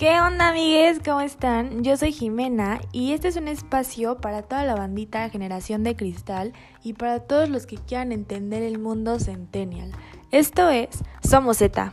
[0.00, 0.98] ¿Qué onda amigues?
[1.04, 1.84] ¿Cómo están?
[1.84, 6.54] Yo soy Jimena y este es un espacio para toda la bandita Generación de Cristal
[6.82, 9.92] y para todos los que quieran entender el mundo centennial.
[10.30, 11.92] Esto es Somos Z.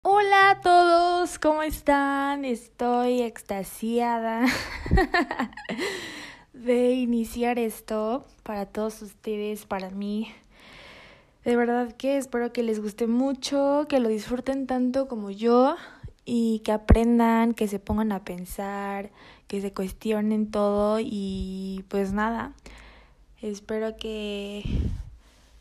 [0.00, 2.46] Hola a todos, ¿cómo están?
[2.46, 4.46] Estoy extasiada
[6.54, 10.32] de iniciar esto para todos ustedes, para mí.
[11.44, 15.76] De verdad que espero que les guste mucho, que lo disfruten tanto como yo
[16.24, 19.10] y que aprendan, que se pongan a pensar,
[19.46, 22.54] que se cuestionen todo y pues nada,
[23.42, 24.64] espero que,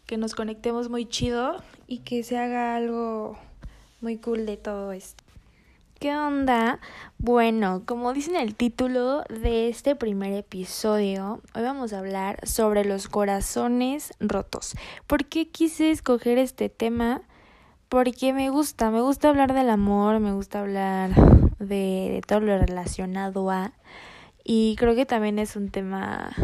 [0.05, 3.37] que nos conectemos muy chido y que se haga algo
[3.99, 5.22] muy cool de todo esto.
[6.03, 6.81] ¿Qué onda?
[7.17, 12.83] Bueno, como dice en el título de este primer episodio, hoy vamos a hablar sobre
[12.83, 14.75] los corazones rotos.
[15.07, 17.21] ¿Por qué quise escoger este tema?
[17.87, 21.15] Porque me gusta, me gusta hablar del amor, me gusta hablar
[21.59, 23.71] de, de todo lo relacionado a...
[24.43, 26.35] Y creo que también es un tema,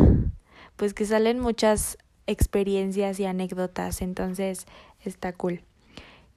[0.77, 1.97] pues que salen muchas
[2.27, 4.67] experiencias y anécdotas, entonces
[5.03, 5.63] está cool.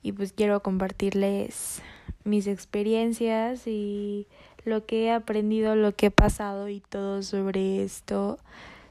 [0.03, 1.83] Y pues quiero compartirles
[2.25, 4.27] mis experiencias y
[4.65, 8.39] lo que he aprendido, lo que he pasado y todo sobre esto,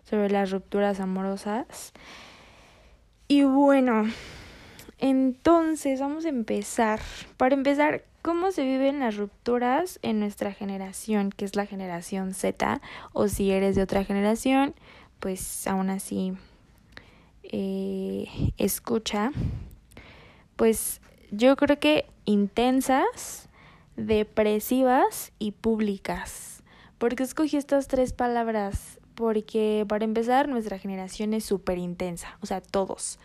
[0.04, 1.94] sobre las rupturas amorosas.
[3.28, 4.04] Y bueno,
[5.00, 7.00] entonces vamos a empezar.
[7.38, 12.82] Para empezar, ¿cómo se viven las rupturas en nuestra generación, que es la generación Z?
[13.14, 14.76] O si eres de otra generación,
[15.20, 16.34] pues aún así
[17.44, 19.32] eh, escucha.
[20.56, 23.50] Pues yo creo que intensas,
[23.96, 26.64] depresivas y públicas.
[26.98, 29.00] ¿Por qué escogí estas tres palabras?
[29.16, 33.18] Porque para empezar nuestra generación es súper intensa, o sea, todos.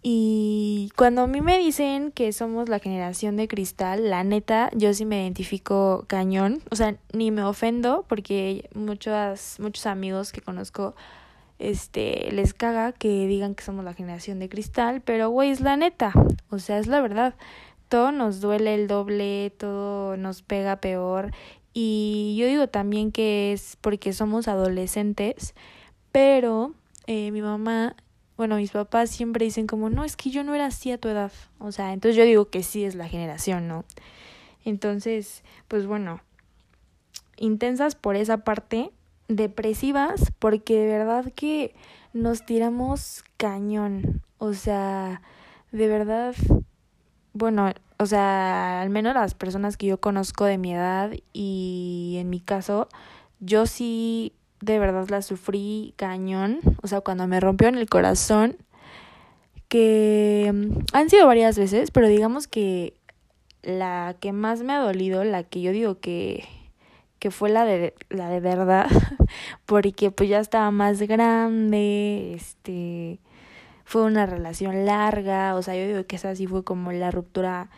[0.00, 4.94] Y cuando a mí me dicen que somos la generación de cristal, la neta, yo
[4.94, 6.62] sí me identifico cañón.
[6.70, 10.94] O sea, ni me ofendo porque muchos, muchos amigos que conozco
[11.58, 15.76] este, les caga que digan que somos la generación de cristal, pero güey, es la
[15.76, 16.12] neta,
[16.50, 17.34] o sea, es la verdad.
[17.88, 21.32] Todo nos duele el doble, todo nos pega peor
[21.72, 25.54] y yo digo también que es porque somos adolescentes,
[26.12, 26.74] pero
[27.06, 27.94] eh, mi mamá,
[28.36, 31.08] bueno, mis papás siempre dicen como, no, es que yo no era así a tu
[31.08, 33.84] edad, o sea, entonces yo digo que sí es la generación, ¿no?
[34.64, 36.20] Entonces, pues bueno,
[37.36, 38.90] intensas por esa parte,
[39.28, 41.74] depresivas porque de verdad que
[42.12, 44.22] nos tiramos cañón.
[44.38, 45.22] O sea,
[45.72, 46.34] de verdad,
[47.32, 52.30] bueno, o sea, al menos las personas que yo conozco de mi edad y en
[52.30, 52.88] mi caso,
[53.40, 56.60] yo sí de verdad la sufrí cañón.
[56.82, 58.56] O sea, cuando me rompió en el corazón,
[59.68, 62.94] que mm, han sido varias veces, pero digamos que
[63.62, 66.44] la que más me ha dolido, la que yo digo que
[67.18, 68.86] que fue la de la de verdad
[69.66, 73.20] porque pues ya estaba más grande este
[73.84, 77.70] fue una relación larga o sea yo digo que esa sí fue como la ruptura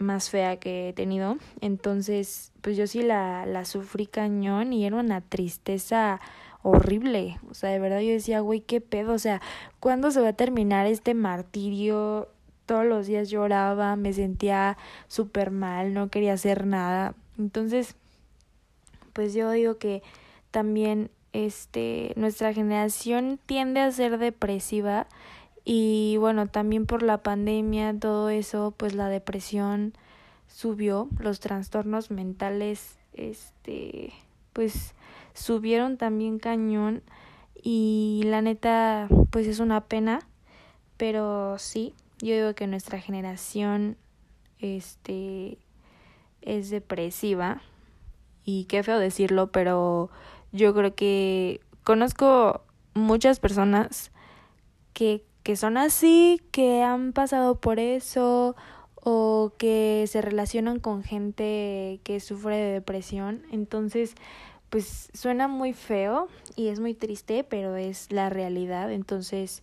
[0.00, 1.36] más fea que he tenido.
[1.60, 6.20] Entonces pues yo sí la la sufrí cañón y era una tristeza
[6.62, 7.38] horrible.
[7.50, 9.40] O sea de verdad yo decía güey qué pedo o sea
[9.78, 12.28] cuándo se va a terminar este martirio
[12.66, 14.76] todos los días lloraba me sentía
[15.08, 17.14] súper mal no quería hacer nada.
[17.38, 17.96] Entonces
[19.12, 20.02] pues yo digo que
[20.50, 25.06] también este nuestra generación tiende a ser depresiva
[25.64, 29.94] y bueno, también por la pandemia, todo eso, pues la depresión
[30.48, 34.12] subió, los trastornos mentales este
[34.52, 34.94] pues
[35.34, 37.02] subieron también cañón
[37.62, 40.20] y la neta pues es una pena,
[40.96, 43.96] pero sí, yo digo que nuestra generación
[44.58, 45.58] este
[46.42, 47.62] es depresiva
[48.44, 50.10] y qué feo decirlo, pero
[50.52, 52.62] yo creo que conozco
[52.94, 54.10] muchas personas
[54.92, 58.56] que, que son así, que han pasado por eso
[59.02, 63.42] o que se relacionan con gente que sufre de depresión.
[63.50, 64.14] Entonces,
[64.68, 68.92] pues suena muy feo y es muy triste, pero es la realidad.
[68.92, 69.62] Entonces,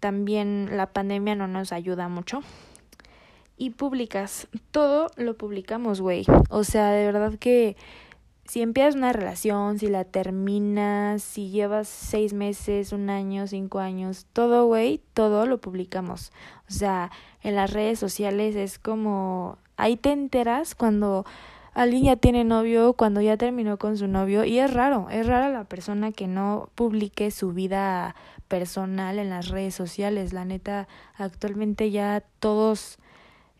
[0.00, 2.40] también la pandemia no nos ayuda mucho.
[3.58, 6.26] Y publicas, todo lo publicamos, güey.
[6.50, 7.76] O sea, de verdad que
[8.48, 14.26] si empiezas una relación, si la terminas, si llevas seis meses, un año, cinco años,
[14.32, 16.32] todo, güey, todo lo publicamos.
[16.68, 17.10] O sea,
[17.42, 21.24] en las redes sociales es como, ahí te enteras cuando
[21.74, 25.50] alguien ya tiene novio, cuando ya terminó con su novio, y es raro, es rara
[25.50, 28.14] la persona que no publique su vida
[28.48, 30.32] personal en las redes sociales.
[30.32, 32.98] La neta, actualmente ya todos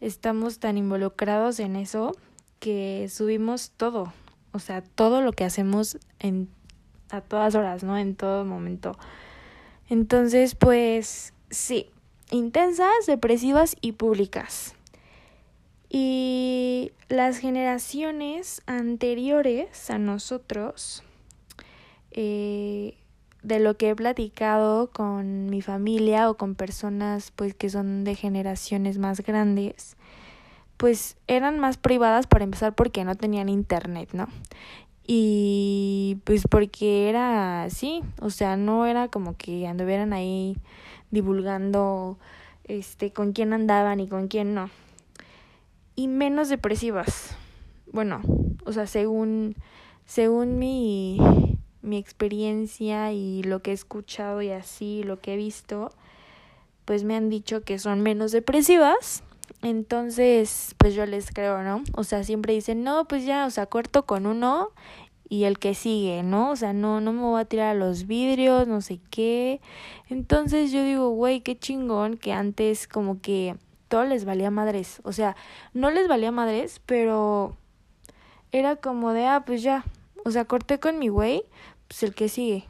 [0.01, 2.17] estamos tan involucrados en eso
[2.59, 4.13] que subimos todo,
[4.57, 6.49] o sea, todo lo que hacemos en
[7.11, 7.97] a todas horas, ¿no?
[7.97, 8.99] En todo momento.
[9.89, 11.89] Entonces, pues sí,
[12.31, 14.75] intensas, depresivas y públicas.
[15.89, 21.05] Y las generaciones anteriores a nosotros,
[22.11, 22.97] eh,
[23.43, 28.17] de lo que he platicado con mi familia o con personas pues que son de
[28.17, 29.96] generaciones más grandes,
[30.77, 34.29] pues eran más privadas para empezar porque no tenían internet, ¿no?
[35.07, 40.57] Y pues porque era así, o sea, no era como que anduvieran ahí
[41.11, 42.19] divulgando
[42.65, 44.69] este con quién andaban y con quién no.
[45.95, 47.37] Y menos depresivas.
[47.93, 48.21] Bueno,
[48.65, 49.55] o sea, según
[50.05, 51.19] según mi
[51.83, 55.93] mi experiencia y lo que he escuchado y así, lo que he visto,
[56.85, 59.23] pues me han dicho que son menos depresivas.
[59.69, 61.83] Entonces, pues yo les creo, ¿no?
[61.95, 64.71] O sea, siempre dicen, no, pues ya, o sea, corto con uno
[65.29, 66.53] y el que sigue, ¿no?
[66.53, 69.61] O sea, no, no me voy a tirar a los vidrios, no sé qué.
[70.09, 73.57] Entonces yo digo, güey, qué chingón que antes como que
[73.89, 75.01] todo les valía madres.
[75.03, 75.35] O sea,
[75.75, 77.57] no les valía madres, pero
[78.53, 79.85] era como de, ah, pues ya.
[80.25, 81.43] O sea, corté con mi güey,
[81.89, 82.67] pues el que sigue.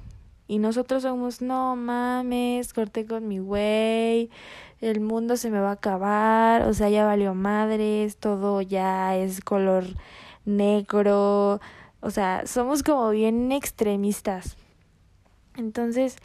[0.48, 4.30] Y nosotros somos, no mames, corté con mi güey,
[4.80, 9.40] el mundo se me va a acabar, o sea, ya valió madres, todo ya es
[9.40, 9.84] color
[10.44, 11.60] negro,
[12.00, 14.56] o sea, somos como bien extremistas.
[15.56, 16.16] Entonces,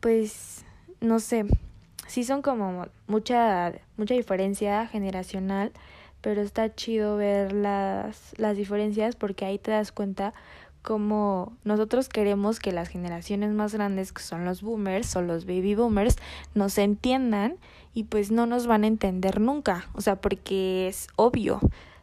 [0.00, 0.64] pues,
[1.00, 1.44] no sé,
[2.06, 5.72] sí son como mucha, mucha diferencia generacional,
[6.20, 10.34] pero está chido ver las, las diferencias porque ahí te das cuenta
[10.82, 15.74] como nosotros queremos que las generaciones más grandes, que son los boomers o los baby
[15.74, 16.16] boomers,
[16.54, 17.56] nos entiendan
[17.94, 21.60] y pues no nos van a entender nunca, o sea, porque es obvio,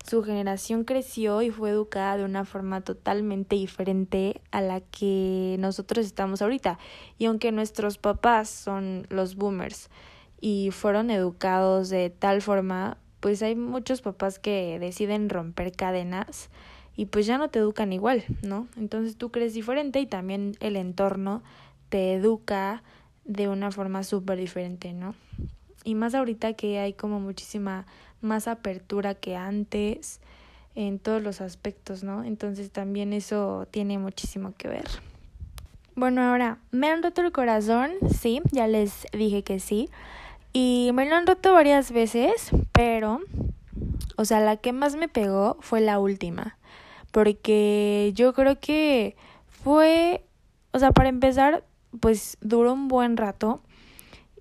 [0.07, 6.05] su generación creció y fue educada de una forma totalmente diferente a la que nosotros
[6.05, 6.79] estamos ahorita.
[7.17, 9.89] Y aunque nuestros papás son los boomers
[10.39, 16.49] y fueron educados de tal forma, pues hay muchos papás que deciden romper cadenas
[16.95, 18.69] y pues ya no te educan igual, ¿no?
[18.77, 21.43] Entonces tú crees diferente y también el entorno
[21.89, 22.81] te educa
[23.25, 25.15] de una forma súper diferente, ¿no?
[25.87, 27.85] Y más ahorita que hay como muchísima
[28.19, 30.19] más apertura que antes
[30.75, 32.23] en todos los aspectos, ¿no?
[32.23, 34.87] Entonces también eso tiene muchísimo que ver.
[35.95, 37.91] Bueno, ahora, ¿me han roto el corazón?
[38.19, 39.89] Sí, ya les dije que sí.
[40.51, 43.21] Y me lo han roto varias veces, pero,
[44.17, 46.57] o sea, la que más me pegó fue la última
[47.11, 49.15] porque yo creo que
[49.47, 50.23] fue,
[50.71, 51.63] o sea, para empezar,
[51.99, 53.61] pues duró un buen rato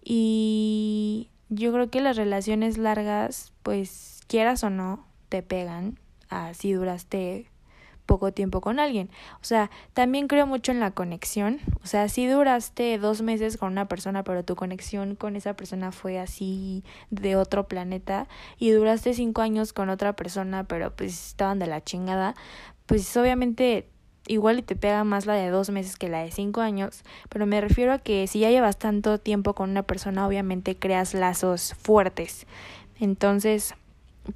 [0.04, 5.98] y yo creo que las relaciones largas, pues quieras o no, te pegan,
[6.28, 7.50] así duraste
[8.06, 9.10] poco tiempo con alguien.
[9.40, 11.58] O sea, también creo mucho en la conexión.
[11.82, 15.93] O sea, si duraste dos meses con una persona, pero tu conexión con esa persona
[15.93, 18.28] fue así de otro planeta,
[18.58, 22.34] y duraste cinco años con otra persona, pero pues estaban de la chingada,
[22.87, 23.88] pues obviamente
[24.28, 27.46] igual y te pega más la de dos meses que la de cinco años, pero
[27.46, 31.74] me refiero a que si ya llevas tanto tiempo con una persona, obviamente creas lazos
[31.81, 32.46] fuertes.
[33.01, 33.74] Entonces,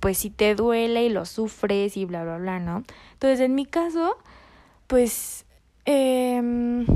[0.01, 2.85] pues si te duele y lo sufres y bla, bla, bla, ¿no?
[3.15, 4.17] Entonces, en mi caso,
[4.87, 5.47] pues,
[5.87, 6.87] eh,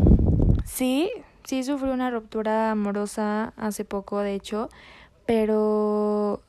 [0.65, 1.11] sí,
[1.45, 4.69] sí sufrí una ruptura amorosa hace poco, de hecho,
[5.27, 6.43] pero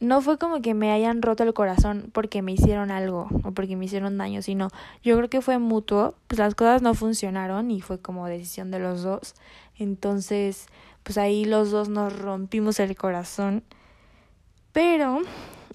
[0.00, 3.76] no fue como que me hayan roto el corazón porque me hicieron algo o porque
[3.76, 4.68] me hicieron daño, sino
[5.02, 8.78] yo creo que fue mutuo, pues las cosas no funcionaron y fue como decisión de
[8.78, 9.34] los dos.
[9.76, 10.66] Entonces,
[11.02, 13.64] pues ahí los dos nos rompimos el corazón.
[14.72, 15.20] Pero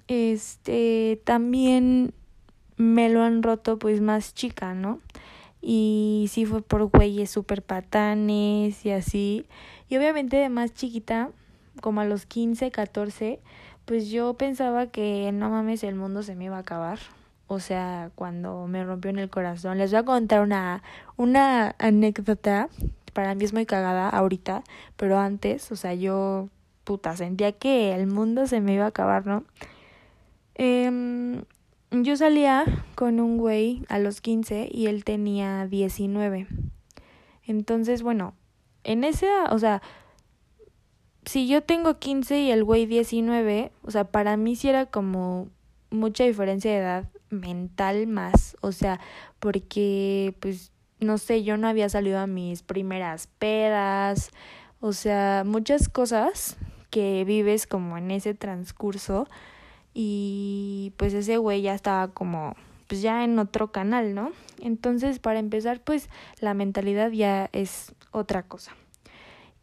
[0.08, 2.14] este también
[2.78, 5.00] me lo han roto pues más chica, ¿no?
[5.62, 9.48] Y sí fue por güeyes super patanes y así.
[9.90, 11.30] Y obviamente de más chiquita,
[11.82, 13.40] como a los 15, 14,
[13.86, 17.00] pues yo pensaba que no mames, el mundo se me iba a acabar.
[17.48, 19.78] O sea, cuando me rompió en el corazón.
[19.78, 20.82] Les voy a contar una,
[21.18, 22.70] una anécdota.
[23.14, 24.64] Para mí es muy cagada ahorita,
[24.96, 26.50] pero antes, o sea, yo,
[26.84, 29.44] puta, sentía que el mundo se me iba a acabar, ¿no?
[30.56, 31.44] Eh,
[31.92, 36.48] yo salía con un güey a los 15 y él tenía 19.
[37.46, 38.34] Entonces, bueno,
[38.84, 39.84] en esa, o sea,
[41.26, 45.50] si yo tengo 15 y el güey 19, o sea, para mí sí era como
[45.90, 49.00] mucha diferencia de edad mental más, o sea,
[49.40, 54.32] porque pues no sé, yo no había salido a mis primeras pedas,
[54.80, 56.58] o sea, muchas cosas
[56.90, 59.28] que vives como en ese transcurso
[59.94, 62.56] y pues ese güey ya estaba como
[62.88, 64.32] pues ya en otro canal, ¿no?
[64.60, 68.76] Entonces, para empezar, pues la mentalidad ya es otra cosa.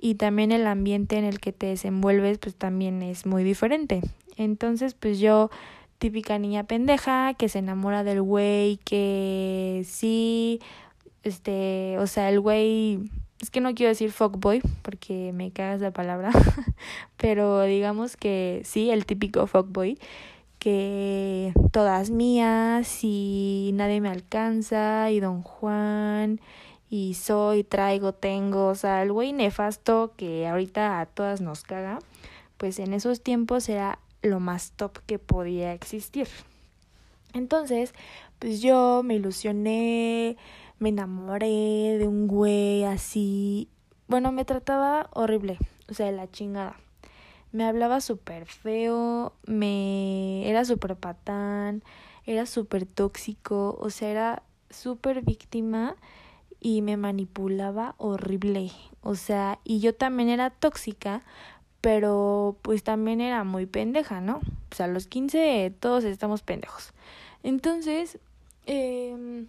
[0.00, 4.00] Y también el ambiente en el que te desenvuelves, pues también es muy diferente.
[4.36, 5.50] Entonces, pues yo,
[5.98, 10.60] típica niña pendeja, que se enamora del güey, que sí,
[11.22, 13.00] este, o sea, el güey,
[13.40, 16.30] es que no quiero decir fuckboy, porque me cagas la palabra,
[17.18, 19.98] pero digamos que sí, el típico fuckboy,
[20.58, 26.40] que todas mías y nadie me alcanza y don Juan
[26.90, 32.00] y soy, traigo, tengo, o sea, el güey nefasto que ahorita a todas nos caga,
[32.56, 36.28] pues en esos tiempos era lo más top que podía existir.
[37.32, 37.94] Entonces,
[38.40, 40.36] pues yo me ilusioné,
[40.80, 43.68] me enamoré de un güey así,
[44.08, 46.76] bueno, me trataba horrible, o sea, de la chingada
[47.52, 51.82] me hablaba súper feo, me era súper patán,
[52.24, 55.96] era súper tóxico, o sea, era súper víctima
[56.60, 58.70] y me manipulaba horrible,
[59.02, 61.22] o sea, y yo también era tóxica,
[61.80, 64.40] pero pues también era muy pendeja, ¿no?
[64.70, 66.92] Sea, a los 15 todos estamos pendejos.
[67.42, 68.18] Entonces,
[68.66, 69.46] eh,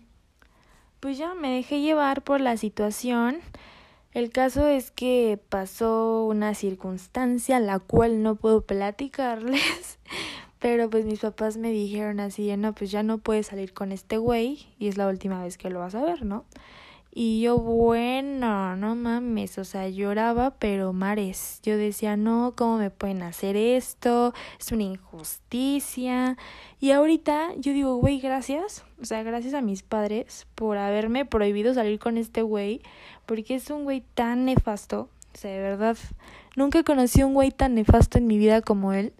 [0.99, 3.41] pues ya me dejé llevar por la situación
[4.13, 9.99] el caso es que pasó una circunstancia la cual no puedo platicarles,
[10.59, 14.17] pero pues mis papás me dijeron así, no, pues ya no puedes salir con este
[14.17, 16.43] güey y es la última vez que lo vas a ver, ¿no?
[17.13, 21.59] Y yo, bueno, no mames, o sea, lloraba, pero mares.
[21.61, 24.33] Yo decía, no, ¿cómo me pueden hacer esto?
[24.57, 26.37] Es una injusticia.
[26.79, 28.85] Y ahorita yo digo, güey, gracias.
[29.01, 32.81] O sea, gracias a mis padres por haberme prohibido salir con este güey,
[33.25, 35.09] porque es un güey tan nefasto.
[35.33, 35.97] O sea, de verdad,
[36.55, 39.13] nunca he conocido un güey tan nefasto en mi vida como él.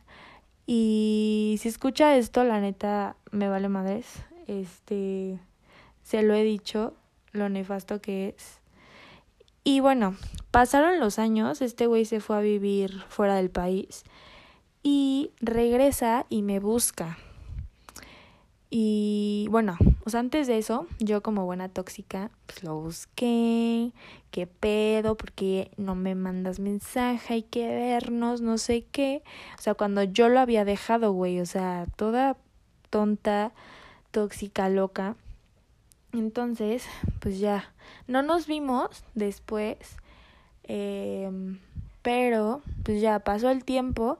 [0.66, 4.24] Y si escucha esto, la neta, me vale madres.
[4.48, 5.40] Este,
[6.04, 6.94] se lo he dicho
[7.32, 8.60] lo nefasto que es.
[9.64, 10.16] Y bueno,
[10.50, 14.04] pasaron los años, este güey se fue a vivir fuera del país
[14.84, 17.18] y regresa y me busca.
[18.74, 23.92] Y bueno, o sea, antes de eso, yo como buena tóxica, pues lo busqué,
[24.32, 29.24] qué pedo, porque no me mandas mensaje, hay que vernos, no sé qué.
[29.60, 32.38] O sea, cuando yo lo había dejado, güey, o sea, toda
[32.90, 33.52] tonta,
[34.12, 35.18] tóxica, loca.
[36.13, 36.86] Entonces,
[37.20, 37.72] pues ya,
[38.08, 39.77] no nos vimos después,
[40.63, 41.30] eh,
[42.01, 44.18] pero pues ya pasó el tiempo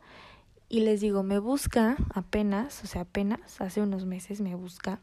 [0.70, 5.00] y les digo, me busca apenas, o sea, apenas, hace unos meses me busca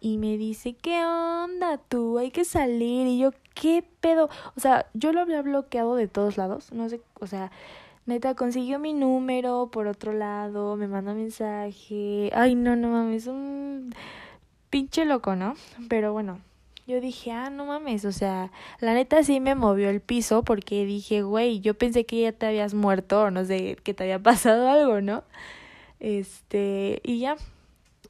[0.00, 2.18] y me dice, ¿qué onda tú?
[2.18, 4.28] Hay que salir y yo, ¿qué pedo?
[4.56, 7.50] O sea, yo lo había bloqueado de todos lados, no sé, o sea,
[8.06, 13.94] neta, consiguió mi número por otro lado, me mandó mensaje, ay, no, no mames, un
[14.70, 15.54] pinche loco, ¿no?
[15.88, 16.40] Pero bueno,
[16.86, 18.50] yo dije, ah, no mames, o sea,
[18.80, 22.46] la neta sí me movió el piso porque dije, güey, yo pensé que ya te
[22.46, 25.24] habías muerto o no sé, que te había pasado algo, ¿no?
[26.00, 27.36] Este, y ya.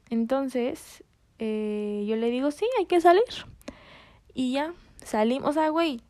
[0.09, 1.03] Entonces,
[1.39, 3.23] eh, yo le digo, sí, hay que salir.
[4.33, 6.01] Y ya, salimos, o sea, güey,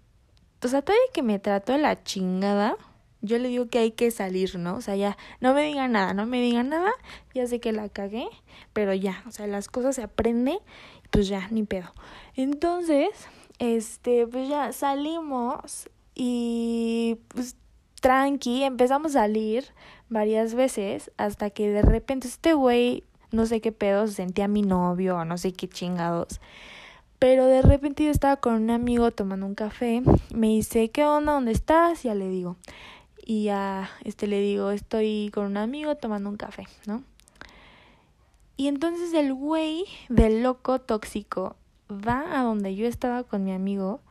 [0.64, 2.78] o sea, todavía que me trató de la chingada,
[3.22, 4.76] yo le digo que hay que salir, ¿no?
[4.76, 6.92] O sea, ya, no me digan nada, no me digan nada,
[7.34, 8.28] ya sé que la cagué,
[8.74, 10.60] pero ya, o sea, las cosas se aprende,
[11.12, 11.94] pues ya, ni pedo.
[12.36, 13.10] Entonces,
[13.60, 17.56] este, pues ya salimos y pues
[18.02, 19.66] tranqui, empezamos a salir
[20.10, 24.62] varias veces hasta que de repente este güey, no sé qué pedo, se sentía mi
[24.62, 26.42] novio no sé qué chingados.
[27.20, 30.02] Pero de repente yo estaba con un amigo tomando un café,
[30.34, 31.34] me dice, ¿qué onda?
[31.34, 32.02] ¿Dónde estás?
[32.02, 32.58] Ya le digo
[33.26, 37.04] y ya este le digo, estoy con un amigo tomando un café, ¿no?
[38.58, 41.56] Y entonces el güey del loco tóxico
[41.90, 44.02] va a donde yo estaba con mi amigo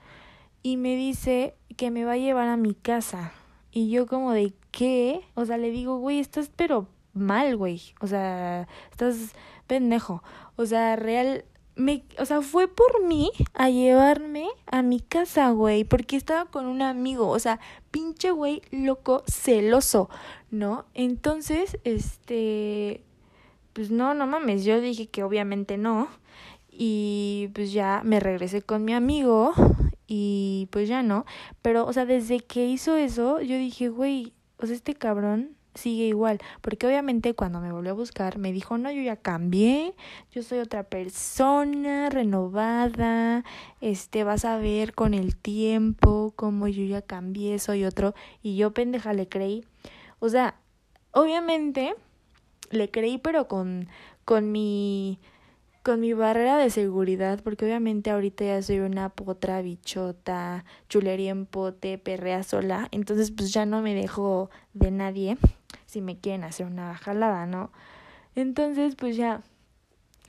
[0.63, 3.33] y me dice que me va a llevar a mi casa.
[3.73, 5.21] Y yo como de qué?
[5.35, 7.81] O sea, le digo, güey, estás pero mal, güey.
[8.01, 9.35] O sea, estás
[9.67, 10.23] pendejo.
[10.57, 11.45] O sea, real,
[11.81, 16.67] me, o sea, fue por mí a llevarme a mi casa, güey, porque estaba con
[16.67, 17.59] un amigo, o sea,
[17.91, 20.09] pinche güey loco, celoso,
[20.51, 20.85] ¿no?
[20.95, 23.03] Entonces, este,
[23.73, 26.09] pues no, no mames, yo dije que obviamente no,
[26.71, 29.53] y pues ya me regresé con mi amigo,
[30.07, 31.25] y pues ya no,
[31.63, 36.05] pero, o sea, desde que hizo eso, yo dije, güey, o sea, este cabrón sigue
[36.05, 39.95] igual, porque obviamente cuando me volvió a buscar me dijo, no, yo ya cambié,
[40.33, 43.45] yo soy otra persona renovada,
[43.81, 48.73] este, vas a ver con el tiempo como yo ya cambié, soy otro, y yo
[48.73, 49.65] pendeja le creí.
[50.19, 50.57] O sea,
[51.13, 51.95] obviamente
[52.71, 53.89] le creí, pero con,
[54.25, 55.19] con mi
[55.83, 61.47] con mi barrera de seguridad, porque obviamente ahorita ya soy una potra bichota, chulería en
[61.47, 65.39] pote, perrea sola, entonces pues ya no me dejo de nadie
[65.87, 67.71] si me quieren hacer una jalada, ¿no?
[68.35, 69.43] Entonces pues ya,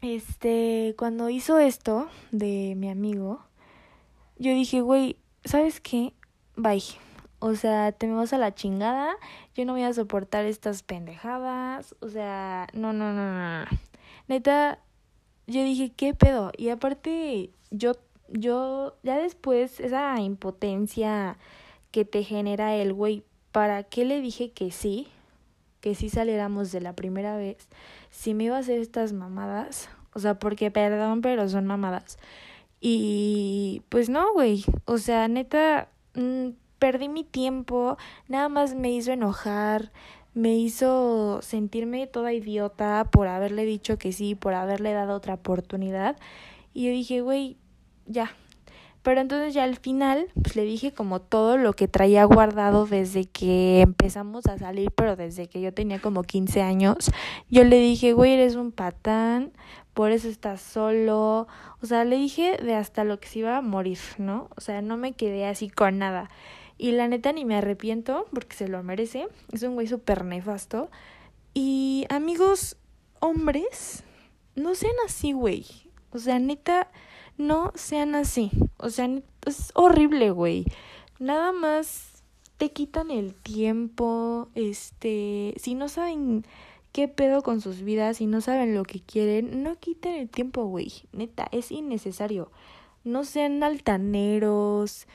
[0.01, 3.41] este, cuando hizo esto de mi amigo,
[4.37, 6.13] yo dije, güey, ¿sabes qué?
[6.55, 6.83] Bye.
[7.43, 9.15] O sea, te me vas a la chingada,
[9.55, 13.65] yo no voy a soportar estas pendejadas, o sea, no, no, no, no.
[14.27, 14.79] Neta,
[15.51, 16.51] yo dije, ¿qué pedo?
[16.57, 17.93] Y aparte, yo,
[18.29, 21.37] yo, ya después, esa impotencia
[21.91, 25.07] que te genera el güey, ¿para qué le dije que sí?
[25.81, 27.67] Que sí saliéramos de la primera vez.
[28.09, 32.17] Si me iba a hacer estas mamadas, o sea, porque perdón, pero son mamadas.
[32.79, 39.11] Y pues no, güey, o sea, neta, mm, perdí mi tiempo, nada más me hizo
[39.11, 39.91] enojar,
[40.33, 46.17] me hizo sentirme toda idiota por haberle dicho que sí, por haberle dado otra oportunidad.
[46.73, 47.57] Y yo dije, güey,
[48.05, 48.31] ya.
[49.03, 53.25] Pero entonces ya al final, pues le dije como todo lo que traía guardado desde
[53.25, 57.11] que empezamos a salir, pero desde que yo tenía como 15 años.
[57.49, 59.53] Yo le dije, güey, eres un patán,
[59.95, 61.47] por eso estás solo.
[61.81, 64.49] O sea, le dije de hasta lo que se iba a morir, ¿no?
[64.55, 66.29] O sea, no me quedé así con nada.
[66.81, 69.27] Y la neta ni me arrepiento porque se lo merece.
[69.51, 70.89] Es un güey súper nefasto.
[71.53, 72.75] Y amigos,
[73.19, 74.03] hombres,
[74.55, 75.67] no sean así, güey.
[76.09, 76.89] O sea, neta,
[77.37, 78.49] no sean así.
[78.77, 79.07] O sea,
[79.45, 80.65] es horrible, güey.
[81.19, 82.23] Nada más
[82.57, 84.49] te quitan el tiempo.
[84.55, 86.47] Este, si no saben
[86.93, 90.65] qué pedo con sus vidas, si no saben lo que quieren, no quiten el tiempo,
[90.65, 90.91] güey.
[91.11, 92.51] Neta, es innecesario.
[93.03, 95.05] No sean altaneros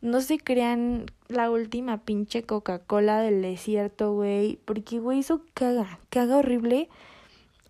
[0.00, 4.58] no se crean la última pinche Coca-Cola del desierto, güey.
[4.64, 6.88] Porque, güey, eso caga, caga horrible.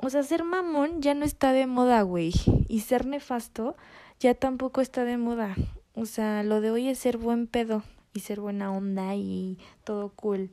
[0.00, 2.32] O sea, ser mamón ya no está de moda, güey.
[2.68, 3.76] Y ser nefasto
[4.20, 5.54] ya tampoco está de moda.
[5.94, 10.10] O sea, lo de hoy es ser buen pedo y ser buena onda y todo
[10.10, 10.50] cool.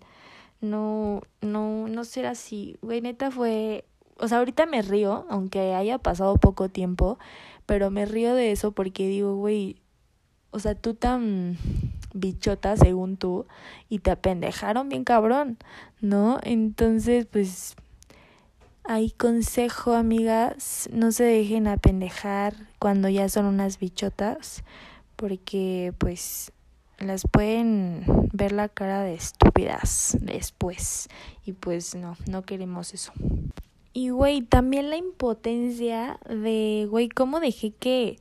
[0.62, 2.78] No, no, no ser así.
[2.82, 3.86] Güey, neta fue...
[4.18, 7.18] O sea, ahorita me río, aunque haya pasado poco tiempo,
[7.66, 9.82] pero me río de eso porque digo, güey,
[10.52, 11.58] o sea, tú tan
[12.14, 13.46] bichota según tú
[13.90, 15.58] y te apendejaron bien cabrón,
[16.02, 16.40] ¿no?
[16.44, 17.76] Entonces, pues
[18.84, 24.64] hay consejo, amigas, no se dejen apendejar cuando ya son unas bichotas,
[25.16, 26.52] porque pues
[27.00, 31.10] las pueden ver la cara de estúpidas después
[31.46, 33.12] y pues no, no queremos eso.
[33.94, 38.20] Y güey, también la impotencia de, güey, ¿cómo dejé que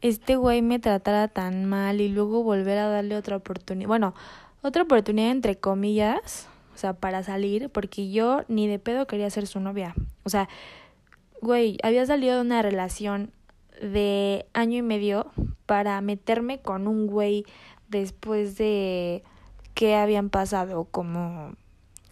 [0.00, 3.88] este güey me tratara tan mal y luego volver a darle otra oportunidad.
[3.88, 4.14] Bueno,
[4.62, 9.46] otra oportunidad entre comillas, o sea, para salir, porque yo ni de pedo quería ser
[9.46, 9.94] su novia.
[10.24, 10.48] O sea,
[11.40, 13.32] güey, había salido de una relación
[13.80, 15.30] de año y medio
[15.66, 17.44] para meterme con un güey
[17.88, 19.24] después de
[19.74, 21.54] que habían pasado como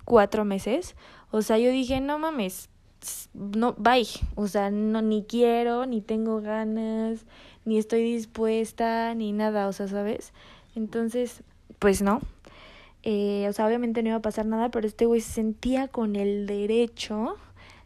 [0.04, 0.96] cuatro meses.
[1.30, 2.70] O sea, yo dije, no mames,
[3.34, 4.06] no, bye.
[4.34, 7.26] O sea, no, ni quiero, ni tengo ganas,
[7.64, 10.32] ni estoy dispuesta, ni nada, o sea, ¿sabes?
[10.74, 11.42] Entonces,
[11.78, 12.20] pues no.
[13.02, 16.16] Eh, o sea, obviamente no iba a pasar nada, pero este güey se sentía con
[16.16, 17.36] el derecho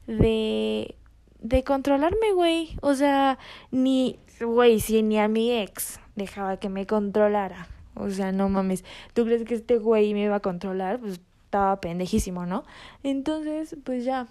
[0.07, 0.97] de,
[1.41, 2.77] de controlarme, güey.
[2.81, 3.39] O sea,
[3.71, 7.69] ni, güey, si ni a mi ex dejaba que me controlara.
[7.95, 8.85] O sea, no mames.
[9.13, 10.99] ¿Tú crees que este güey me iba a controlar?
[10.99, 12.65] Pues estaba pendejísimo, ¿no?
[13.03, 14.29] Entonces, pues ya.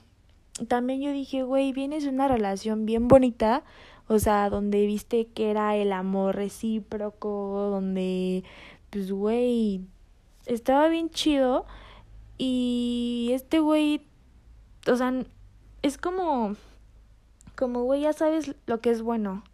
[0.67, 3.63] También yo dije, güey, vienes una relación bien bonita
[4.11, 8.43] o sea, donde viste que era el amor recíproco, donde,
[8.89, 9.85] pues, güey,
[10.45, 11.65] estaba bien chido.
[12.37, 14.05] Y este güey,
[14.85, 15.13] o sea,
[15.81, 16.57] es como,
[17.55, 19.45] como, güey, ya sabes lo que es bueno.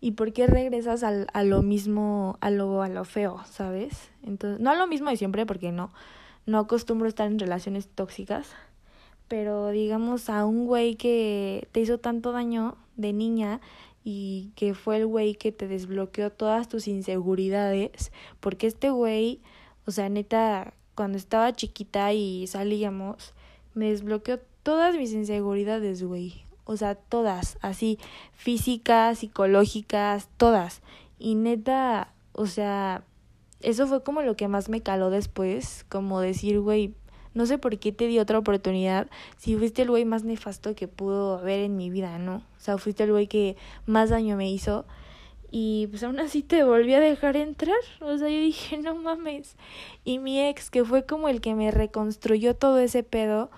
[0.00, 4.10] ¿Y por qué regresas al, a lo mismo, a lo, a lo feo, sabes?
[4.22, 5.92] Entonces, no a lo mismo de siempre, porque no,
[6.46, 8.48] no acostumbro estar en relaciones tóxicas.
[9.28, 13.60] Pero digamos a un güey que te hizo tanto daño de niña
[14.04, 18.10] y que fue el güey que te desbloqueó todas tus inseguridades,
[18.40, 19.40] porque este güey,
[19.86, 23.34] o sea, neta, cuando estaba chiquita y salíamos,
[23.74, 26.44] me desbloqueó todas mis inseguridades, güey.
[26.64, 27.98] O sea, todas, así,
[28.32, 30.82] físicas, psicológicas, todas.
[31.18, 33.04] Y neta, o sea,
[33.60, 36.94] eso fue como lo que más me caló después, como decir, güey,
[37.38, 40.88] no sé por qué te di otra oportunidad si fuiste el güey más nefasto que
[40.88, 42.36] pudo haber en mi vida, ¿no?
[42.36, 44.84] O sea, fuiste el güey que más daño me hizo.
[45.52, 47.78] Y pues aún así te volví a dejar entrar.
[48.00, 49.54] O sea, yo dije, no mames.
[50.04, 53.50] Y mi ex, que fue como el que me reconstruyó todo ese pedo,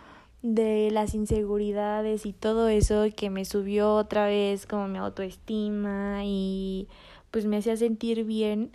[0.42, 6.88] de las inseguridades y todo eso que me subió otra vez como mi autoestima y
[7.30, 8.72] pues me hacía sentir bien,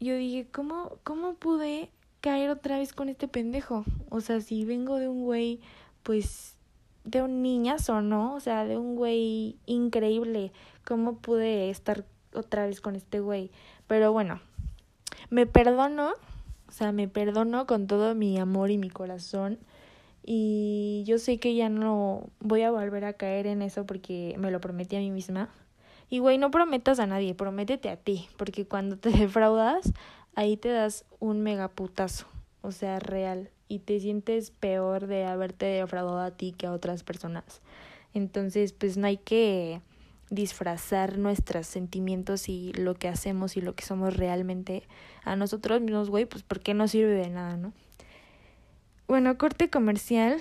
[0.00, 3.84] yo dije, ¿cómo, cómo pude caer otra vez con este pendejo?
[4.10, 5.60] O sea, si vengo de un güey,
[6.02, 6.56] pues
[7.04, 8.34] de un niñazo, ¿no?
[8.34, 10.52] O sea, de un güey increíble,
[10.84, 13.50] ¿cómo pude estar otra vez con este güey?
[13.86, 14.40] Pero bueno,
[15.30, 16.10] me perdono,
[16.68, 19.58] o sea, me perdono con todo mi amor y mi corazón.
[20.24, 24.50] Y yo sé que ya no voy a volver a caer en eso porque me
[24.50, 25.48] lo prometí a mí misma.
[26.10, 29.92] Y güey, no prometas a nadie, prométete a ti, porque cuando te defraudas,
[30.36, 32.26] ahí te das un megaputazo,
[32.62, 37.02] o sea, real, y te sientes peor de haberte defraudado a ti que a otras
[37.02, 37.60] personas.
[38.14, 39.80] Entonces, pues no hay que
[40.30, 44.84] disfrazar nuestros sentimientos y lo que hacemos y lo que somos realmente
[45.24, 47.72] a nosotros mismos, güey, pues porque no sirve de nada, ¿no?
[49.08, 50.38] Bueno, corte comercial.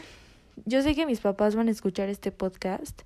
[0.66, 3.02] Yo sé que mis papás van a escuchar este podcast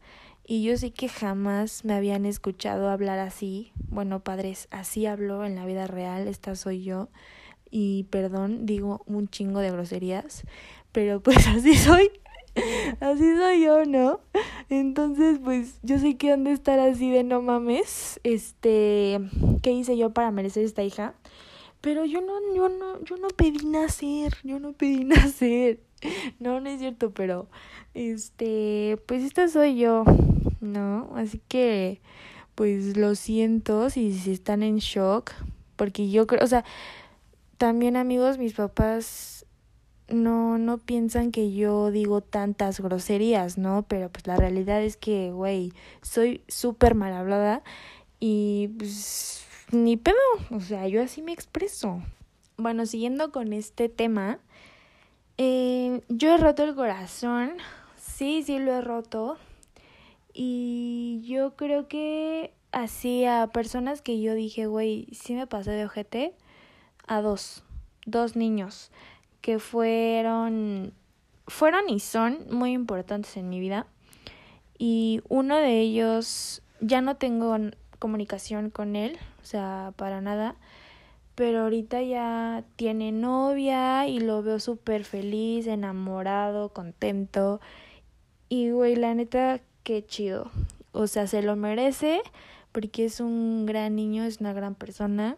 [0.51, 3.71] y yo sé que jamás me habían escuchado hablar así.
[3.87, 7.09] Bueno, padres, así hablo en la vida real, esta soy yo.
[7.69, 10.45] Y perdón, digo un chingo de groserías,
[10.91, 12.09] pero pues así soy.
[12.99, 14.21] Así soy yo, ¿no?
[14.69, 18.19] Entonces, pues yo sé que han de estar así de no mames.
[18.23, 19.19] Este,
[19.61, 21.13] ¿qué hice yo para merecer esta hija?
[21.79, 25.79] Pero yo no, yo no, yo no pedí nacer, yo no pedí nacer.
[26.39, 27.47] No, no es cierto, pero
[27.93, 30.05] este, pues esta soy yo,
[30.61, 31.09] ¿no?
[31.15, 32.01] Así que,
[32.55, 35.31] pues lo siento si, si están en shock,
[35.75, 36.65] porque yo creo, o sea,
[37.57, 39.45] también amigos, mis papás
[40.09, 43.83] no, no piensan que yo digo tantas groserías, ¿no?
[43.87, 47.63] Pero pues la realidad es que, güey, soy súper mal hablada
[48.19, 50.17] y pues ni pedo,
[50.51, 52.01] o sea, yo así me expreso.
[52.57, 54.39] Bueno, siguiendo con este tema,
[55.37, 57.53] eh, yo he roto el corazón,
[57.95, 59.37] sí, sí lo he roto
[60.41, 65.83] y yo creo que así a personas que yo dije, güey, sí me pasé de
[65.83, 66.33] ojete,
[67.07, 67.65] a dos,
[68.05, 68.89] dos niños
[69.41, 70.93] que fueron,
[71.45, 73.85] fueron y son muy importantes en mi vida.
[74.77, 77.57] Y uno de ellos, ya no tengo
[77.99, 80.55] comunicación con él, o sea, para nada.
[81.35, 87.59] Pero ahorita ya tiene novia y lo veo súper feliz, enamorado, contento.
[88.47, 90.51] Y güey, la neta, qué chido.
[90.91, 92.21] O sea, se lo merece
[92.71, 95.35] porque es un gran niño, es una gran persona.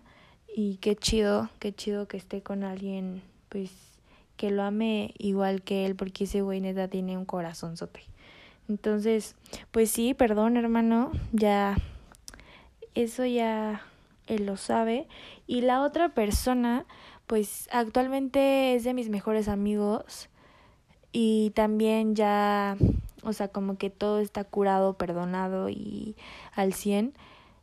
[0.54, 3.72] Y qué chido, qué chido que esté con alguien, pues
[4.36, 8.02] que lo ame igual que él, porque ese güey neta tiene un corazonzote.
[8.68, 9.38] Entonces,
[9.72, 11.78] pues sí, perdón hermano, ya
[12.94, 13.82] eso ya
[14.28, 15.08] él lo sabe.
[15.48, 16.86] Y la otra persona,
[17.26, 20.28] pues actualmente es de mis mejores amigos
[21.14, 22.76] y también ya,
[23.24, 26.16] o sea, como que todo está curado, perdonado y
[26.56, 27.14] al 100.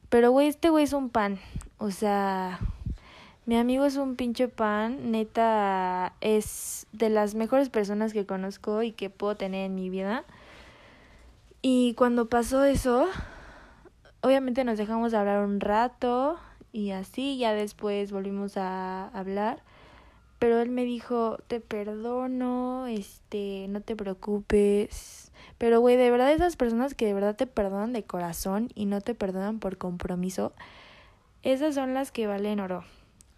[0.08, 1.38] Pero güey, este güey es un pan,
[1.78, 2.60] o sea,
[3.48, 8.92] mi amigo es un pinche pan, neta es de las mejores personas que conozco y
[8.92, 10.24] que puedo tener en mi vida.
[11.62, 13.06] Y cuando pasó eso,
[14.20, 16.38] obviamente nos dejamos de hablar un rato
[16.72, 19.62] y así, ya después volvimos a hablar.
[20.38, 25.27] Pero él me dijo, te perdono, este, no te preocupes.
[25.58, 29.00] Pero, güey, de verdad esas personas que de verdad te perdonan de corazón y no
[29.00, 30.52] te perdonan por compromiso,
[31.42, 32.84] esas son las que valen oro.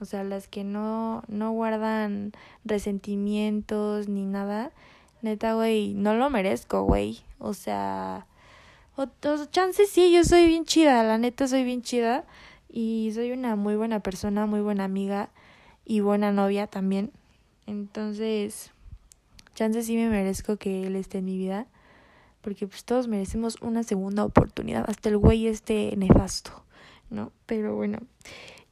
[0.01, 2.33] O sea, las que no, no guardan
[2.65, 4.71] resentimientos ni nada.
[5.23, 7.21] Neta, güey, no lo merezco, güey.
[7.39, 8.27] O sea,
[8.97, 12.25] otros chances sí, yo soy bien chida, la neta soy bien chida.
[12.69, 15.29] Y soy una muy buena persona, muy buena amiga
[15.85, 17.11] y buena novia también.
[17.67, 18.71] Entonces,
[19.55, 21.67] chances sí me merezco que él esté en mi vida.
[22.41, 24.85] Porque pues todos merecemos una segunda oportunidad.
[24.89, 26.65] Hasta el güey este nefasto,
[27.11, 27.33] ¿no?
[27.47, 27.99] Pero bueno.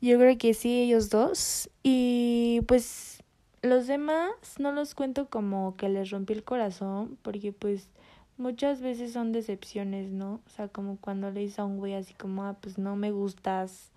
[0.01, 1.71] Yo creo que sí, ellos dos.
[1.83, 3.23] Y pues
[3.63, 7.89] los demás no los cuento como que les rompí el corazón, porque pues
[8.37, 10.41] muchas veces son decepciones, ¿no?
[10.47, 13.11] O sea, como cuando le dices a un güey así como, ah, pues no me
[13.11, 13.91] gustas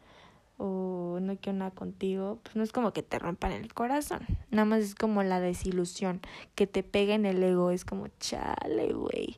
[0.63, 4.19] o no quiero nada contigo, pues no es como que te rompan el corazón,
[4.51, 6.21] nada más es como la desilusión,
[6.53, 9.37] que te pega en el ego, es como, chale, güey.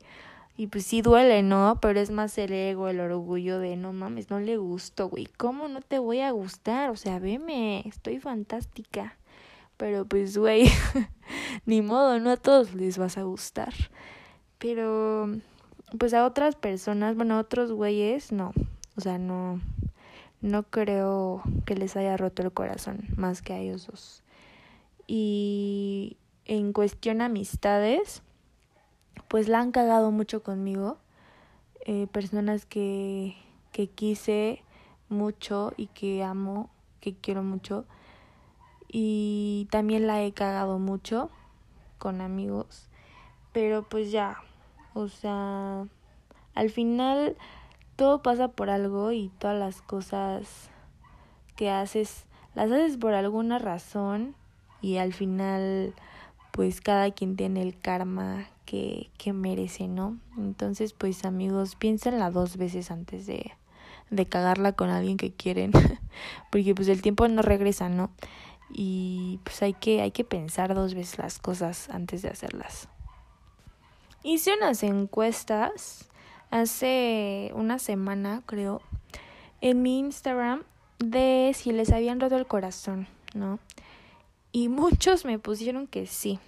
[0.58, 1.80] Y pues sí duele, ¿no?
[1.82, 5.28] Pero es más el ego, el orgullo de no mames, no le gusto, güey.
[5.38, 6.92] ¿Cómo no te voy a gustar?
[6.92, 9.18] O sea, veme, estoy fantástica.
[9.78, 10.70] Pero pues, güey,
[11.66, 13.74] ni modo, no a todos les vas a gustar.
[14.60, 15.28] Pero,
[15.98, 18.52] pues a otras personas, bueno, a otros güeyes, no.
[18.96, 19.60] O sea, no,
[20.44, 24.24] no creo que les haya roto el corazón más que a ellos dos.
[25.08, 28.22] Y en cuestión amistades,
[29.30, 30.98] pues la han cagado mucho conmigo.
[31.86, 33.38] Eh, personas que,
[33.72, 34.62] que quise
[35.08, 37.86] mucho y que amo, que quiero mucho.
[38.90, 41.30] Y también la he cagado mucho
[41.98, 42.90] con amigos.
[43.54, 44.42] Pero pues ya,
[44.94, 45.88] o sea,
[46.54, 47.38] al final
[47.96, 50.70] todo pasa por algo y todas las cosas
[51.56, 52.26] que haces,
[52.56, 54.36] las haces por alguna razón
[54.82, 55.94] y al final
[56.52, 60.18] pues cada quien tiene el karma que, que merece, ¿no?
[60.38, 63.52] Entonces pues amigos, piénsenla dos veces antes de,
[64.10, 65.72] de cagarla con alguien que quieren,
[66.52, 68.12] porque pues el tiempo no regresa, ¿no?
[68.72, 72.88] Y pues hay que, hay que pensar dos veces las cosas antes de hacerlas.
[74.24, 76.10] Hice unas encuestas
[76.54, 78.82] hace una semana, creo,
[79.62, 80.62] en mi Instagram
[81.00, 83.60] de si les habían roto el corazón, ¿no?
[84.52, 86.40] Y muchos me pusieron que sí.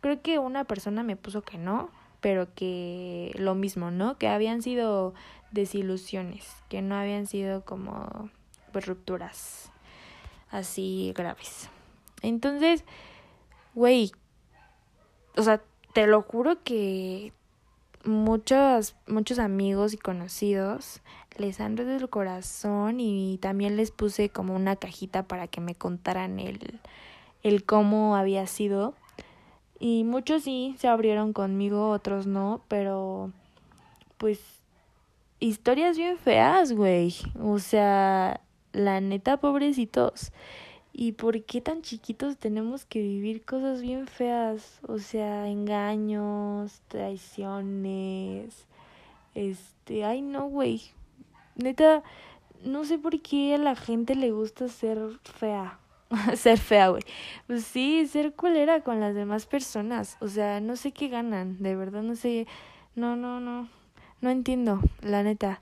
[0.00, 1.90] Creo que una persona me puso que no,
[2.20, 4.18] pero que lo mismo, ¿no?
[4.18, 5.14] Que habían sido
[5.52, 8.28] desilusiones, que no habían sido como
[8.72, 9.70] pues, rupturas
[10.50, 11.68] así graves.
[12.22, 12.84] Entonces,
[13.74, 14.10] güey,
[15.36, 15.62] o sea,
[15.92, 17.32] te lo juro que
[18.04, 21.00] muchos, muchos amigos y conocidos
[21.36, 25.74] les han roto el corazón y también les puse como una cajita para que me
[25.74, 26.80] contaran el,
[27.42, 28.94] el cómo había sido.
[29.80, 33.32] Y muchos sí se abrieron conmigo, otros no, pero
[34.16, 34.40] pues
[35.40, 37.14] historias bien feas, güey.
[37.42, 38.40] O sea,
[38.72, 40.32] la neta, pobrecitos.
[40.96, 44.78] ¿Y por qué tan chiquitos tenemos que vivir cosas bien feas?
[44.86, 48.66] O sea, engaños, traiciones.
[49.34, 50.82] Este, ay no, güey.
[51.56, 52.04] Neta,
[52.64, 55.80] no sé por qué a la gente le gusta ser fea.
[56.36, 57.02] ser fea, güey.
[57.48, 60.16] Pues sí, ser culera con las demás personas.
[60.20, 62.46] O sea, no sé qué ganan, de verdad, no sé.
[62.94, 63.68] No, no, no.
[64.20, 65.60] No entiendo, la neta.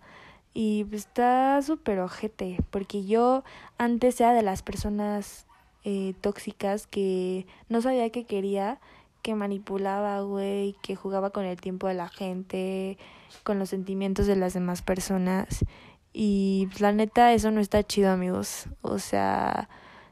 [0.55, 3.43] Y pues, está súper ojete, porque yo
[3.79, 5.47] antes era de las personas
[5.85, 8.79] eh, tóxicas que no sabía qué quería,
[9.23, 12.99] que manipulaba, güey, que jugaba con el tiempo de la gente,
[13.45, 15.65] con los sentimientos de las demás personas.
[16.13, 18.67] Y pues, la neta, eso no está chido, amigos.
[18.83, 19.69] O sea,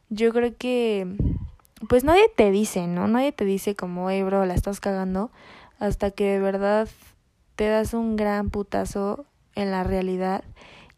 [0.09, 1.07] yo creo que,
[1.89, 3.09] pues nadie te dice, ¿no?
[3.09, 5.31] Nadie te dice como, hey, bro, la estás cagando,
[5.79, 6.89] hasta que de verdad
[7.57, 10.45] te das un gran putazo en la realidad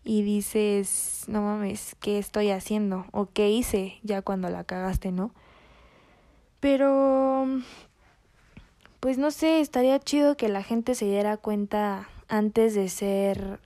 [0.04, 3.06] y dices, no mames, ¿qué estoy haciendo?
[3.12, 5.32] ¿O qué hice ya cuando la cagaste, no?
[6.60, 7.46] Pero,
[9.00, 13.60] pues no sé, estaría chido que la gente se diera cuenta antes de ser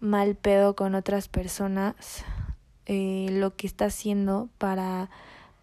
[0.00, 2.24] mal pedo con otras personas,
[2.86, 5.10] eh, lo que está haciendo para,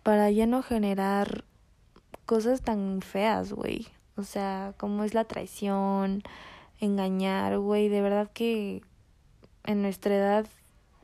[0.02, 1.44] para ya no generar
[2.26, 3.88] cosas tan feas, güey.
[4.16, 6.24] O sea, como es la traición,
[6.80, 8.82] engañar, güey, de verdad que
[9.66, 10.48] en nuestra edad,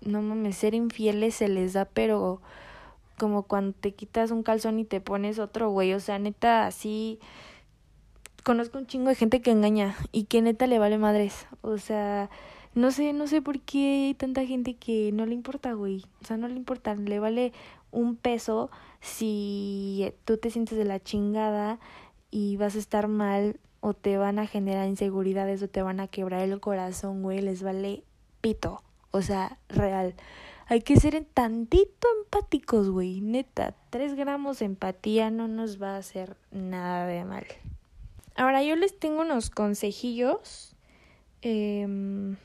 [0.01, 2.41] no mames, ser infieles se les da, pero
[3.17, 7.19] como cuando te quitas un calzón y te pones otro, güey, o sea, neta, así
[8.43, 12.29] conozco un chingo de gente que engaña y que neta le vale madres, o sea,
[12.73, 16.25] no sé, no sé por qué hay tanta gente que no le importa, güey, o
[16.25, 17.53] sea, no le importa, le vale
[17.91, 21.79] un peso si tú te sientes de la chingada
[22.31, 26.07] y vas a estar mal o te van a generar inseguridades o te van a
[26.07, 28.03] quebrar el corazón, güey, les vale
[28.41, 28.81] pito.
[29.11, 30.15] O sea, real.
[30.65, 33.21] Hay que ser tantito empáticos, güey.
[33.21, 37.45] Neta, tres gramos de empatía no nos va a hacer nada de mal.
[38.35, 40.75] Ahora yo les tengo unos consejillos.
[41.43, 42.35] Eh,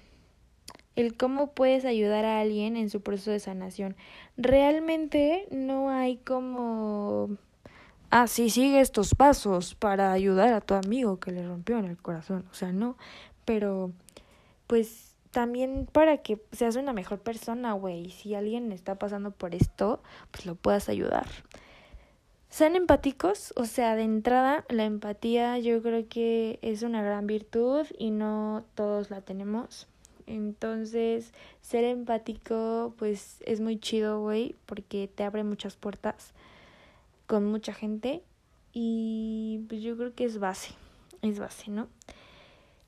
[0.97, 3.97] el cómo puedes ayudar a alguien en su proceso de sanación.
[4.37, 7.39] Realmente no hay como
[8.11, 11.97] ah, sí, sigue estos pasos para ayudar a tu amigo que le rompió en el
[11.97, 12.45] corazón.
[12.51, 12.97] O sea, no,
[13.45, 13.93] pero
[14.67, 18.11] pues también para que seas una mejor persona, güey.
[18.11, 21.27] Si alguien está pasando por esto, pues lo puedas ayudar.
[22.49, 27.87] Sean empáticos, o sea, de entrada, la empatía yo creo que es una gran virtud
[27.97, 29.87] y no todos la tenemos.
[30.27, 36.33] Entonces, ser empático, pues es muy chido, güey, porque te abre muchas puertas
[37.31, 38.25] con mucha gente
[38.73, 40.75] y pues yo creo que es base,
[41.23, 41.87] es base, ¿no?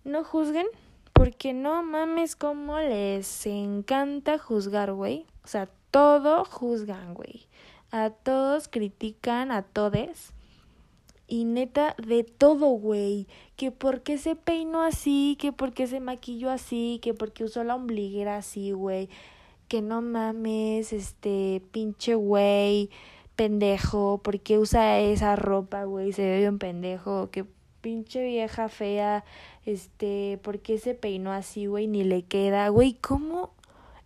[0.03, 0.67] No juzguen
[1.13, 5.27] porque no mames como les encanta juzgar, güey.
[5.45, 7.47] O sea, todo juzgan, güey.
[7.93, 10.33] A todos critican, a todes.
[11.29, 13.29] Y neta, de todo, güey.
[13.55, 17.45] Que por qué se peinó así, que por qué se maquilló así, que por qué
[17.45, 19.09] usó la ombliguera así, güey.
[19.69, 22.91] Que no mames, este, pinche güey
[23.37, 27.47] pendejo, porque usa esa ropa, güey, se ve bien pendejo, que
[27.81, 29.25] pinche vieja fea,
[29.67, 31.87] este, ¿por qué se peinó así, güey?
[31.87, 33.53] Ni le queda, güey, ¿cómo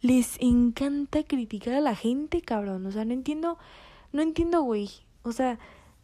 [0.01, 2.87] les encanta criticar a la gente, cabrón?
[2.87, 3.59] O sea, no entiendo,
[4.13, 4.91] no entiendo, güey.
[5.23, 5.59] O sea,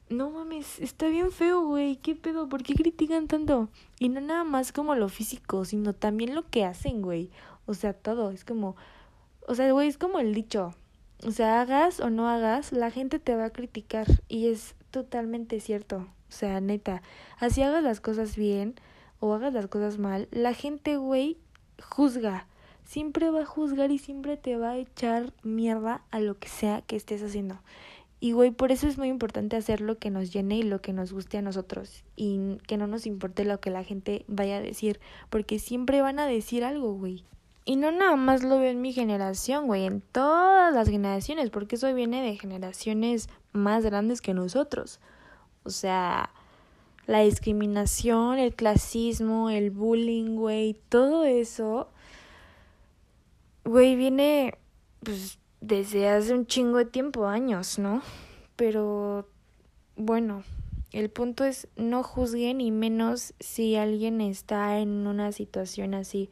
[0.09, 1.97] no mames, está bien feo, güey.
[1.97, 2.49] ¿Qué pedo?
[2.49, 3.69] ¿Por qué critican tanto?
[3.99, 7.31] Y no nada más como lo físico, sino también lo que hacen, güey.
[7.67, 8.31] O sea, todo.
[8.31, 8.77] Es como.
[9.47, 10.75] O sea, güey, es como el dicho.
[11.25, 14.07] O sea, hagas o no hagas, la gente te va a criticar.
[14.29, 16.09] Y es totalmente cierto.
[16.29, 17.03] O sea, neta.
[17.39, 18.75] Así hagas las cosas bien
[19.21, 21.37] o hagas las cosas mal, la gente, güey,
[21.81, 22.49] juzga.
[22.85, 26.83] Siempre va a juzgar y siempre te va a echar mierda a lo que sea
[26.83, 27.61] que estés haciendo.
[28.19, 30.93] Y güey, por eso es muy importante hacer lo que nos llene y lo que
[30.93, 32.05] nos guste a nosotros.
[32.17, 35.01] Y que no nos importe lo que la gente vaya a decir.
[35.31, 37.25] Porque siempre van a decir algo, güey.
[37.65, 41.77] Y no nada más lo veo en mi generación, güey, en todas las generaciones, porque
[41.77, 45.01] eso viene de generaciones más grandes que nosotros.
[45.65, 46.31] O sea,
[47.07, 51.89] la discriminación, el clasismo, el bullying, güey, todo eso,
[53.65, 54.59] güey, viene,
[55.05, 58.03] pues, desde hace un chingo de tiempo, años, ¿no?
[58.57, 59.29] Pero
[59.97, 60.43] bueno,
[60.93, 66.29] el punto es no juzguen y menos si alguien está en una situación así.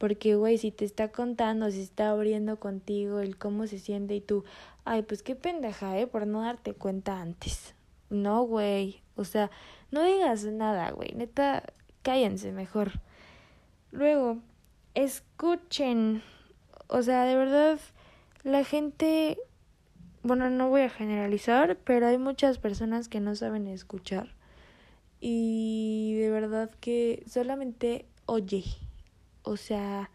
[0.00, 4.22] Porque, güey, si te está contando, si está abriendo contigo el cómo se siente y
[4.22, 4.44] tú,
[4.86, 6.06] ay, pues qué pendeja, ¿eh?
[6.06, 7.74] Por no darte cuenta antes.
[8.08, 9.02] No, güey.
[9.14, 9.50] O sea,
[9.90, 11.12] no digas nada, güey.
[11.12, 11.64] Neta,
[12.00, 12.92] cállense mejor.
[13.90, 14.38] Luego,
[14.94, 16.22] escuchen.
[16.86, 17.78] O sea, de verdad,
[18.42, 19.36] la gente,
[20.22, 24.34] bueno, no voy a generalizar, pero hay muchas personas que no saben escuchar.
[25.20, 28.64] Y de verdad que solamente oye.
[29.42, 30.10] O sea,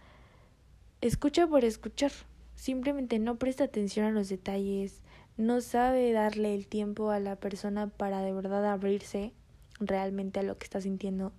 [1.01, 2.11] escucha por escuchar.
[2.55, 5.01] Simplemente no presta atención a los detalles.
[5.37, 9.33] No sabe darle el tiempo a la persona para de verdad abrirse
[9.79, 11.33] realmente a lo que está sintiendo.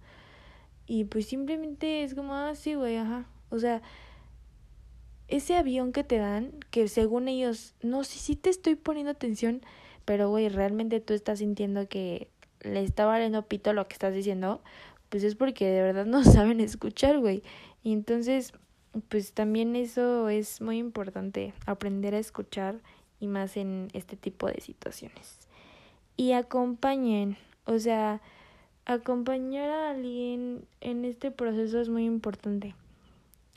[0.86, 3.26] Y pues simplemente es como, ah, sí, güey, ajá.
[3.50, 3.82] O sea,
[5.28, 9.62] ese avión que te dan, que según ellos, no, sí, sí te estoy poniendo atención,
[10.04, 12.28] pero güey, realmente tú estás sintiendo que
[12.60, 14.62] le está valiendo pito lo que estás diciendo,
[15.08, 17.42] pues es porque de verdad no saben escuchar, güey.
[17.86, 18.52] Y entonces,
[19.08, 22.80] pues también eso es muy importante, aprender a escuchar
[23.20, 25.38] y más en este tipo de situaciones.
[26.16, 28.20] Y acompañen, o sea,
[28.86, 32.74] acompañar a alguien en este proceso es muy importante.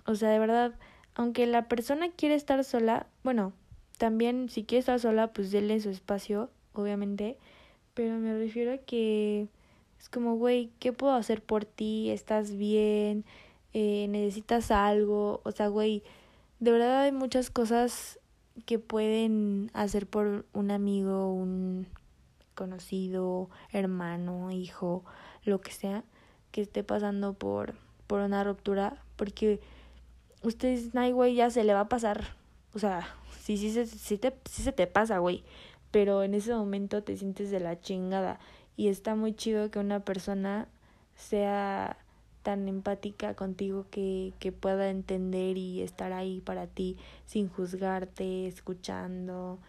[0.05, 0.75] O sea, de verdad,
[1.15, 3.51] aunque la persona quiere estar sola, bueno,
[3.97, 7.35] también si quiere estar sola, pues déle su espacio, obviamente,
[7.95, 9.47] pero me refiero a que
[9.99, 12.11] es como, güey, ¿qué puedo hacer por ti?
[12.11, 13.25] ¿Estás bien?
[13.73, 15.41] Eh, ¿Necesitas algo?
[15.43, 16.03] O sea, güey,
[16.59, 18.19] de verdad hay muchas cosas
[18.65, 21.87] que pueden hacer por un amigo, un
[22.55, 25.05] conocido, hermano, hijo,
[25.43, 26.03] lo que sea,
[26.51, 27.75] que esté pasando por,
[28.07, 29.61] por una ruptura, porque
[30.43, 32.35] ustedes, ay, güey, ya se le va a pasar.
[32.73, 33.07] O sea,
[33.39, 35.43] sí, sí, sí, te, sí se te pasa, güey.
[35.91, 38.39] Pero en ese momento te sientes de la chingada.
[38.75, 40.67] Y está muy chido que una persona
[41.15, 41.97] sea
[42.49, 49.59] tan empática contigo que, que pueda entender y estar ahí para ti sin juzgarte, escuchando.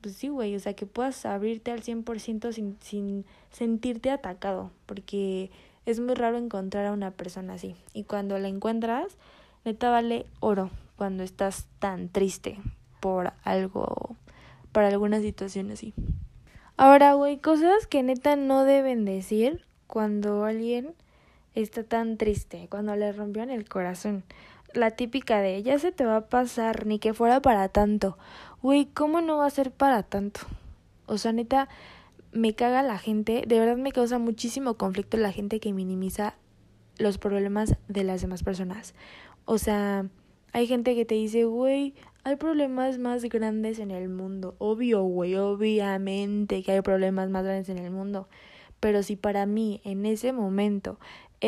[0.00, 5.52] Pues sí, güey, o sea, que puedas abrirte al 100% sin, sin sentirte atacado, porque
[5.86, 7.76] es muy raro encontrar a una persona así.
[7.92, 9.16] Y cuando la encuentras,
[9.64, 12.58] Neta vale oro cuando estás tan triste
[12.98, 14.16] por algo,
[14.72, 15.94] por alguna situación así.
[16.76, 20.96] Ahora, güey, cosas que neta no deben decir cuando alguien
[21.54, 24.24] está tan triste, cuando le rompieron el corazón.
[24.72, 28.18] La típica de, ya se te va a pasar, ni que fuera para tanto.
[28.62, 30.40] Güey, ¿cómo no va a ser para tanto?
[31.06, 31.68] O sea, neta,
[32.32, 36.34] me caga la gente, de verdad me causa muchísimo conflicto la gente que minimiza
[36.98, 38.94] los problemas de las demás personas.
[39.44, 40.06] O sea,
[40.52, 41.94] hay gente que te dice, güey,
[42.24, 44.54] hay problemas más grandes en el mundo.
[44.58, 48.28] Obvio, güey, obviamente que hay problemas más grandes en el mundo.
[48.80, 50.98] Pero si para mí en ese momento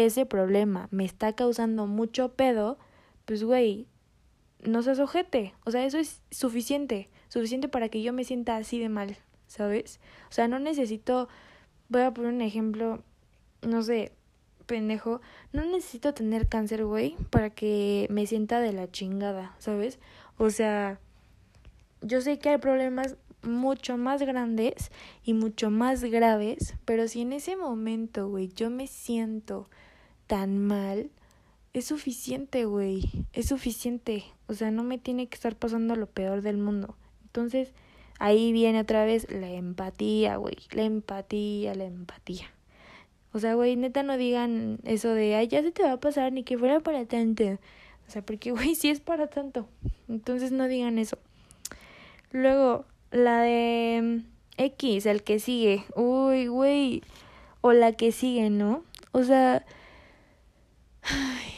[0.05, 2.79] ese problema me está causando mucho pedo,
[3.25, 3.87] pues güey,
[4.63, 5.55] no seas ojete.
[5.65, 7.09] O sea, eso es suficiente.
[7.29, 9.17] Suficiente para que yo me sienta así de mal,
[9.47, 10.01] ¿sabes?
[10.29, 11.29] O sea, no necesito.
[11.89, 13.03] Voy a poner un ejemplo,
[13.63, 14.13] no sé,
[14.67, 15.21] pendejo,
[15.53, 20.01] no necesito tener cáncer, güey, para que me sienta de la chingada, ¿sabes?
[20.37, 20.99] O sea,
[22.03, 24.91] yo sé que hay problemas mucho más grandes
[25.23, 29.71] y mucho más graves, pero si en ese momento, güey, yo me siento
[30.27, 31.11] tan mal,
[31.72, 34.24] es suficiente, güey, es suficiente.
[34.49, 36.97] O sea, no me tiene que estar pasando lo peor del mundo.
[37.24, 37.72] Entonces,
[38.18, 42.51] ahí viene otra vez la empatía, güey, la empatía, la empatía.
[43.33, 46.33] O sea, güey, neta no digan eso de, ay, ya se te va a pasar,
[46.33, 47.45] ni que fuera para tanto.
[47.45, 49.68] O sea, porque, güey, sí es para tanto.
[50.09, 51.18] Entonces no digan eso.
[52.33, 55.85] Luego, la de mm, X, el que sigue.
[55.95, 57.03] Uy, güey.
[57.61, 58.83] O la que sigue, ¿no?
[59.12, 59.66] O sea...
[61.09, 61.53] Ay.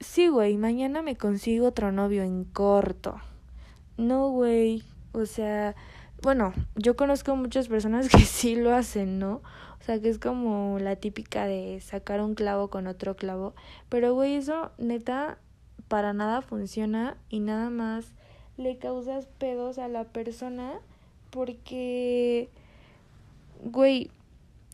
[0.00, 3.20] Sí, güey, mañana me consigo otro novio en corto.
[3.96, 4.82] No, güey.
[5.12, 5.74] O sea,
[6.22, 9.42] bueno, yo conozco muchas personas que sí lo hacen, ¿no?
[9.80, 13.54] O sea, que es como la típica de sacar un clavo con otro clavo.
[13.88, 15.38] Pero, güey, eso neta
[15.88, 18.12] para nada funciona y nada más
[18.56, 20.80] le causas pedos a la persona
[21.30, 22.50] porque,
[23.64, 24.10] güey,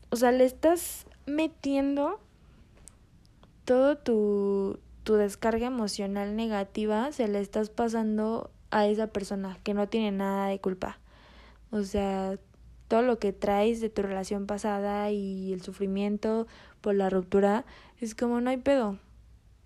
[0.09, 2.19] o sea, le estás metiendo
[3.67, 9.89] todo tu, tu descarga emocional negativa, se le estás pasando a esa persona que no
[9.89, 10.99] tiene nada de culpa.
[11.71, 12.39] O sea,
[12.87, 16.47] todo lo que traes de tu relación pasada y el sufrimiento
[16.79, 17.65] por la ruptura,
[17.99, 18.99] es como no hay pedo.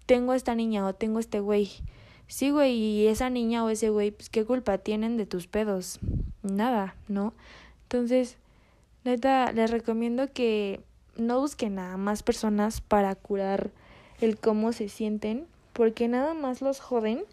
[0.08, 1.70] Tengo esta niña o tengo este güey.
[2.26, 6.00] Sí, güey, y esa niña o ese güey, pues qué culpa tienen de tus pedos.
[6.42, 7.36] Nada, ¿no?
[7.84, 8.40] Entonces,
[9.04, 10.82] neta, les recomiendo que
[11.18, 13.70] no busquen a más personas para curar
[14.22, 17.24] el cómo se sienten, porque nada más los joden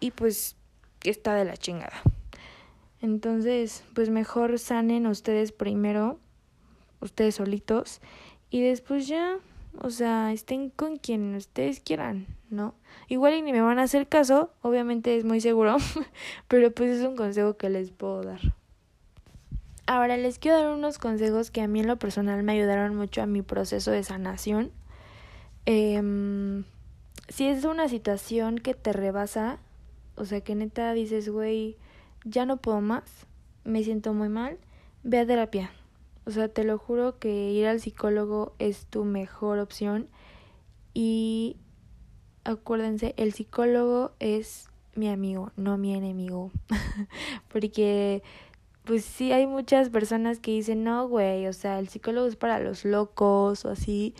[0.00, 0.56] y pues
[1.02, 2.02] está de la chingada.
[3.00, 6.18] Entonces, pues mejor sanen ustedes primero,
[7.00, 8.00] ustedes solitos,
[8.50, 9.36] y después ya,
[9.82, 12.74] o sea, estén con quien ustedes quieran, ¿no?
[13.08, 15.76] Igual y ni me van a hacer caso, obviamente es muy seguro,
[16.48, 18.40] pero pues es un consejo que les puedo dar.
[19.86, 23.20] Ahora les quiero dar unos consejos que a mí en lo personal me ayudaron mucho
[23.20, 24.72] a mi proceso de sanación.
[25.66, 26.64] Eh,
[27.28, 29.58] si es una situación que te rebasa,
[30.16, 31.76] o sea que neta dices, güey,
[32.24, 33.26] ya no puedo más,
[33.64, 34.58] me siento muy mal,
[35.02, 35.70] ve a terapia.
[36.26, 40.08] O sea, te lo juro que ir al psicólogo es tu mejor opción
[40.94, 41.56] y
[42.44, 46.50] acuérdense, el psicólogo es mi amigo, no mi enemigo.
[47.52, 48.22] Porque
[48.84, 52.58] pues sí hay muchas personas que dicen, "No, güey, o sea, el psicólogo es para
[52.60, 54.14] los locos o así."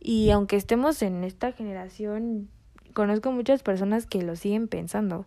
[0.00, 2.48] Y aunque estemos en esta generación,
[2.92, 5.26] conozco muchas personas que lo siguen pensando.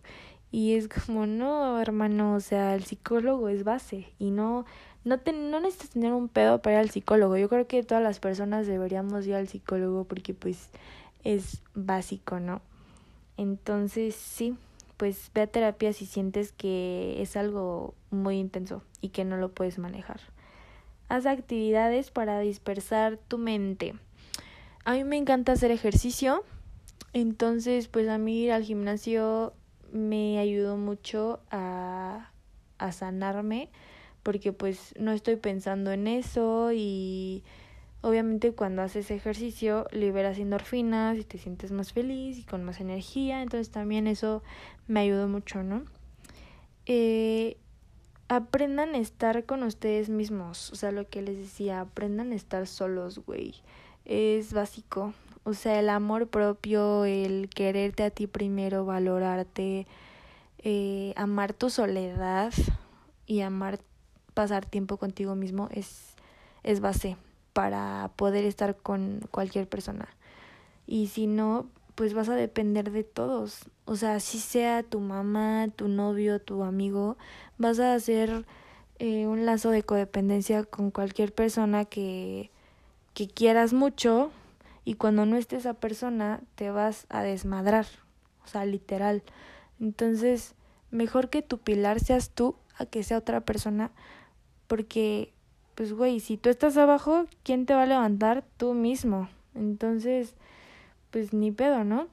[0.52, 4.64] Y es como, no, hermano, o sea, el psicólogo es base y no,
[5.04, 7.36] no, te, no necesitas tener un pedo para ir al psicólogo.
[7.36, 10.70] Yo creo que todas las personas deberíamos ir al psicólogo porque pues
[11.22, 12.60] es básico, ¿no?
[13.36, 14.56] Entonces, sí,
[14.96, 19.50] pues ve a terapia si sientes que es algo muy intenso y que no lo
[19.50, 20.20] puedes manejar.
[21.08, 23.94] Haz actividades para dispersar tu mente.
[24.90, 26.42] A mí me encanta hacer ejercicio,
[27.12, 29.54] entonces pues a mí ir al gimnasio
[29.92, 32.32] me ayudó mucho a,
[32.78, 33.68] a sanarme
[34.24, 37.44] porque pues no estoy pensando en eso y
[38.00, 43.42] obviamente cuando haces ejercicio liberas endorfinas y te sientes más feliz y con más energía,
[43.42, 44.42] entonces también eso
[44.88, 45.84] me ayudó mucho, ¿no?
[46.86, 47.58] Eh,
[48.26, 52.66] aprendan a estar con ustedes mismos, o sea, lo que les decía, aprendan a estar
[52.66, 53.54] solos, güey,
[54.04, 55.12] es básico,
[55.44, 59.86] o sea, el amor propio, el quererte a ti primero, valorarte,
[60.58, 62.52] eh, amar tu soledad
[63.26, 63.80] y amar
[64.34, 66.14] pasar tiempo contigo mismo es,
[66.62, 67.16] es base
[67.52, 70.08] para poder estar con cualquier persona.
[70.86, 73.64] Y si no, pues vas a depender de todos.
[73.84, 77.16] O sea, si sea tu mamá, tu novio, tu amigo,
[77.58, 78.44] vas a hacer
[78.98, 82.50] eh, un lazo de codependencia con cualquier persona que,
[83.20, 84.30] que quieras mucho
[84.82, 87.84] y cuando no esté esa persona te vas a desmadrar,
[88.42, 89.22] o sea, literal.
[89.78, 90.54] Entonces,
[90.90, 93.90] mejor que tu pilar seas tú a que sea otra persona,
[94.68, 95.34] porque,
[95.74, 98.42] pues, güey, si tú estás abajo, ¿quién te va a levantar?
[98.56, 99.28] Tú mismo.
[99.54, 100.34] Entonces,
[101.10, 102.08] pues ni pedo, ¿no?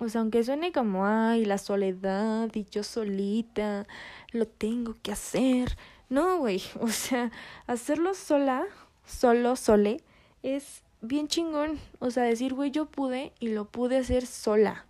[0.00, 3.86] O sea, aunque suene como, ay, la soledad y yo solita,
[4.32, 5.78] lo tengo que hacer.
[6.10, 7.30] No, güey, o sea,
[7.66, 8.66] hacerlo sola,
[9.06, 10.02] solo, sole,
[10.42, 11.78] es bien chingón.
[11.98, 14.86] O sea, decir, güey, yo pude y lo pude hacer sola.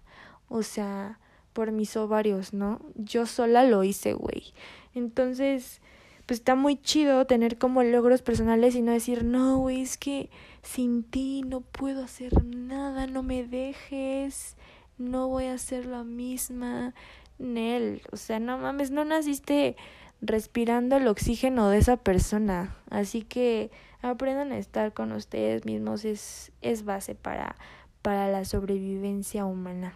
[0.49, 1.19] O sea,
[1.53, 2.81] por mis ovarios, ¿no?
[2.95, 4.53] Yo sola lo hice, güey.
[4.95, 5.81] Entonces,
[6.27, 10.31] pues está muy chido tener como logros personales y no decir, no, güey, es que
[10.63, 14.57] sin ti no puedo hacer nada, no me dejes,
[14.99, 16.95] no voy a ser la misma.
[17.39, 19.77] Nel, o sea, no mames, no naciste
[20.21, 22.77] respirando el oxígeno de esa persona.
[22.89, 23.71] Así que
[24.03, 27.57] aprendan a estar con ustedes mismos es, es base para,
[28.03, 29.95] para la sobrevivencia humana.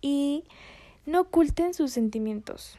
[0.00, 0.44] Y
[1.04, 2.78] no oculten sus sentimientos.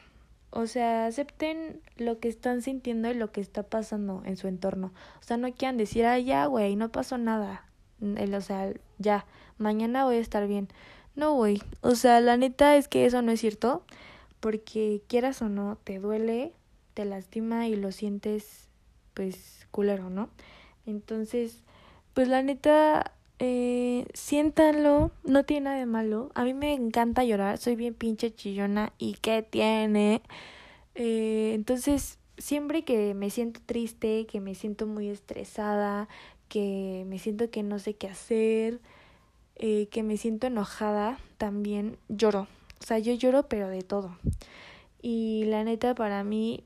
[0.50, 4.92] O sea, acepten lo que están sintiendo y lo que está pasando en su entorno.
[5.20, 7.66] O sea, no quieran decir, ah, ya, güey, no pasó nada.
[8.00, 9.26] O sea, ya,
[9.58, 10.68] mañana voy a estar bien.
[11.14, 11.60] No, güey.
[11.82, 13.82] O sea, la neta es que eso no es cierto.
[14.40, 16.52] Porque quieras o no, te duele,
[16.94, 18.68] te lastima y lo sientes,
[19.14, 20.28] pues, ¿no?
[20.86, 21.62] Entonces,
[22.14, 26.30] pues la neta, eh, siéntanlo, no tiene nada de malo.
[26.34, 30.22] A mí me encanta llorar, soy bien pinche chillona y ¿qué tiene?
[30.94, 36.08] Eh, entonces, siempre que me siento triste, que me siento muy estresada,
[36.48, 38.80] que me siento que no sé qué hacer,
[39.56, 42.48] eh, que me siento enojada, también lloro.
[42.80, 44.16] O sea, yo lloro pero de todo.
[45.02, 46.64] Y la neta para mí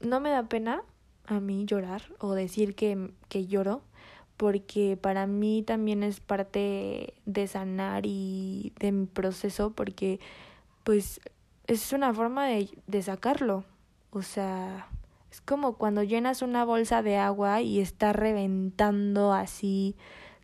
[0.00, 0.82] no me da pena
[1.28, 3.82] a mí llorar o decir que, que lloro
[4.38, 10.20] porque para mí también es parte de sanar y de mi proceso porque
[10.84, 11.20] pues
[11.66, 13.64] es una forma de, de sacarlo.
[14.10, 14.88] O sea,
[15.30, 19.96] es como cuando llenas una bolsa de agua y está reventando así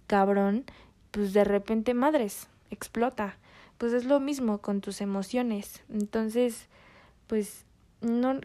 [0.09, 0.64] cabrón,
[1.12, 3.37] pues de repente madres, explota.
[3.78, 5.82] Pues es lo mismo con tus emociones.
[5.89, 6.68] Entonces,
[7.26, 7.64] pues
[8.01, 8.41] no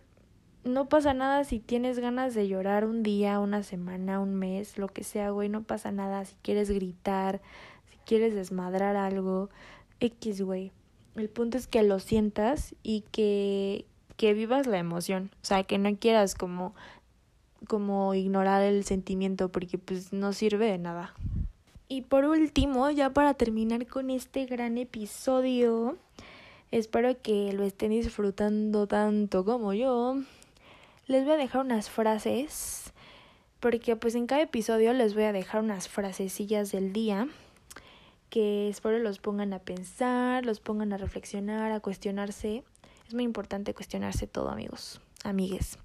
[0.64, 4.88] no pasa nada si tienes ganas de llorar un día, una semana, un mes, lo
[4.88, 7.42] que sea, güey, no pasa nada si quieres gritar,
[7.90, 9.50] si quieres desmadrar algo,
[10.00, 10.72] X, güey.
[11.16, 13.86] El punto es que lo sientas y que,
[14.18, 16.74] que vivas la emoción, o sea, que no quieras como
[17.68, 21.14] como ignorar el sentimiento porque pues no sirve de nada.
[21.88, 25.98] Y por último, ya para terminar con este gran episodio,
[26.72, 30.18] espero que lo estén disfrutando tanto como yo
[31.10, 32.94] les voy a dejar unas frases,
[33.60, 37.28] porque pues en cada episodio les voy a dejar unas frasecillas del día
[38.30, 42.64] que espero los pongan a pensar, los pongan a reflexionar, a cuestionarse.
[43.08, 45.80] Es muy importante cuestionarse todo, amigos, amigues.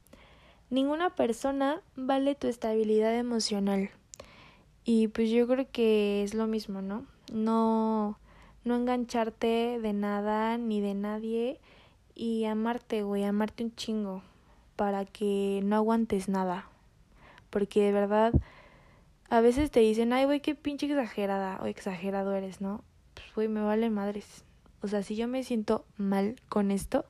[0.68, 3.88] Ninguna persona vale tu estabilidad emocional.
[4.84, 7.06] Y pues yo creo que es lo mismo, ¿no?
[7.32, 8.18] No
[8.62, 11.60] no engancharte de nada ni de nadie
[12.14, 14.22] y amarte, güey, amarte un chingo
[14.76, 16.68] para que no aguantes nada.
[17.50, 18.32] Porque de verdad,
[19.30, 22.82] a veces te dicen, ay, güey, qué pinche exagerada o exagerado eres, ¿no?
[23.14, 24.44] Pues, güey, me vale madres.
[24.82, 27.04] O sea, si yo me siento mal con esto,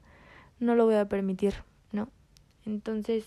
[0.61, 1.55] no lo voy a permitir,
[1.93, 2.09] ¿no?
[2.67, 3.27] Entonces,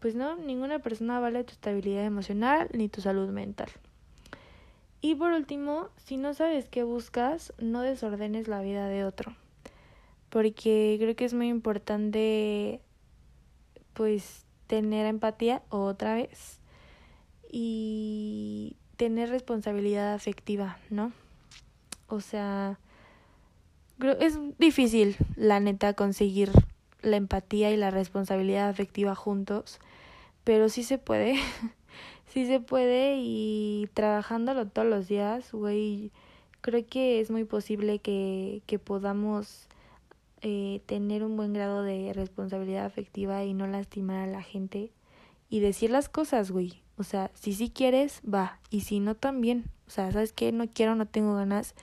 [0.00, 3.68] pues no, ninguna persona vale tu estabilidad emocional ni tu salud mental.
[5.00, 9.34] Y por último, si no sabes qué buscas, no desordenes la vida de otro.
[10.30, 12.80] Porque creo que es muy importante
[13.94, 16.58] pues tener empatía otra vez
[17.50, 21.12] y tener responsabilidad afectiva, ¿no?
[22.08, 22.78] O sea,
[24.20, 26.50] es difícil, la neta, conseguir
[27.02, 29.78] la empatía y la responsabilidad afectiva juntos,
[30.42, 31.36] pero sí se puede,
[32.26, 36.10] sí se puede y trabajándolo todos los días, güey,
[36.60, 39.68] creo que es muy posible que, que podamos
[40.46, 44.92] eh, tener un buen grado de responsabilidad afectiva y no lastimar a la gente
[45.48, 46.82] y decir las cosas, güey.
[46.98, 48.58] O sea, si sí quieres, va.
[48.68, 49.64] Y si no, también.
[49.86, 50.52] O sea, ¿sabes qué?
[50.52, 51.74] No quiero, no tengo ganas.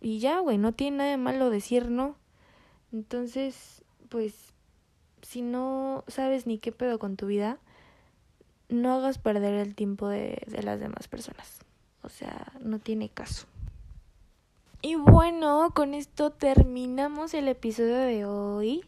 [0.00, 2.14] Y ya, güey, no tiene nada de malo decir no.
[2.92, 4.34] Entonces, pues,
[5.22, 7.58] si no sabes ni qué pedo con tu vida,
[8.68, 11.58] no hagas perder el tiempo de, de las demás personas.
[12.02, 13.48] O sea, no tiene caso.
[14.82, 18.82] Y bueno, con esto terminamos el episodio de hoy.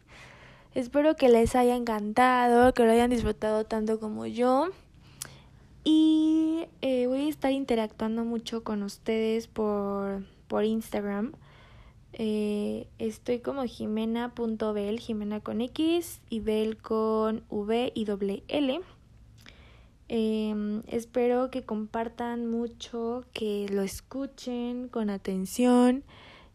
[0.73, 4.69] Espero que les haya encantado, que lo hayan disfrutado tanto como yo.
[5.83, 11.33] Y eh, voy a estar interactuando mucho con ustedes por, por Instagram.
[12.13, 18.81] Eh, estoy como jimena.bel, Jimena con X y Bel con V y doble L.
[20.09, 26.03] Eh, espero que compartan mucho, que lo escuchen con atención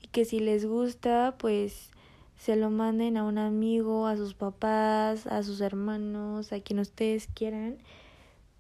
[0.02, 1.90] y que si les gusta, pues
[2.36, 7.28] se lo manden a un amigo, a sus papás, a sus hermanos, a quien ustedes
[7.34, 7.78] quieran.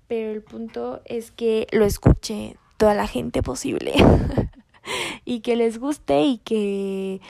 [0.08, 3.92] Pero el punto es que lo escuche toda la gente posible
[5.24, 7.20] y que les guste y que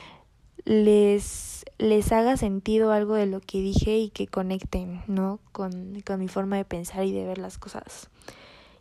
[0.69, 5.39] les, les haga sentido algo de lo que dije y que conecten, ¿no?
[5.51, 8.11] Con, con mi forma de pensar y de ver las cosas.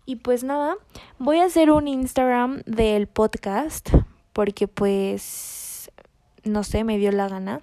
[0.05, 0.77] Y pues nada,
[1.19, 3.89] voy a hacer un Instagram del podcast
[4.35, 5.91] porque pues,
[6.45, 7.63] no sé, me dio la gana.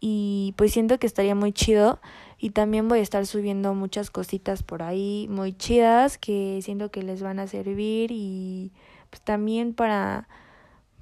[0.00, 2.00] Y pues siento que estaría muy chido.
[2.38, 7.04] Y también voy a estar subiendo muchas cositas por ahí muy chidas que siento que
[7.04, 8.72] les van a servir y
[9.10, 10.28] pues también para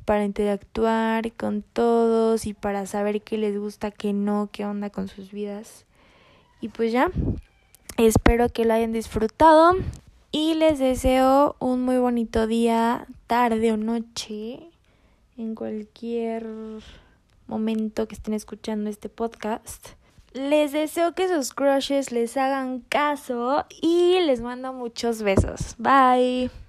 [0.06, 5.08] para interactuar con todos y para saber qué les gusta, qué no, qué onda con
[5.08, 5.84] sus vidas.
[6.62, 7.10] Y pues ya,
[7.98, 9.74] espero que lo hayan disfrutado
[10.32, 14.70] y les deseo un muy bonito día, tarde o noche,
[15.36, 16.46] en cualquier
[17.46, 19.88] momento que estén escuchando este podcast.
[20.32, 25.74] Les deseo que sus crushes les hagan caso y les mando muchos besos.
[25.78, 26.65] Bye.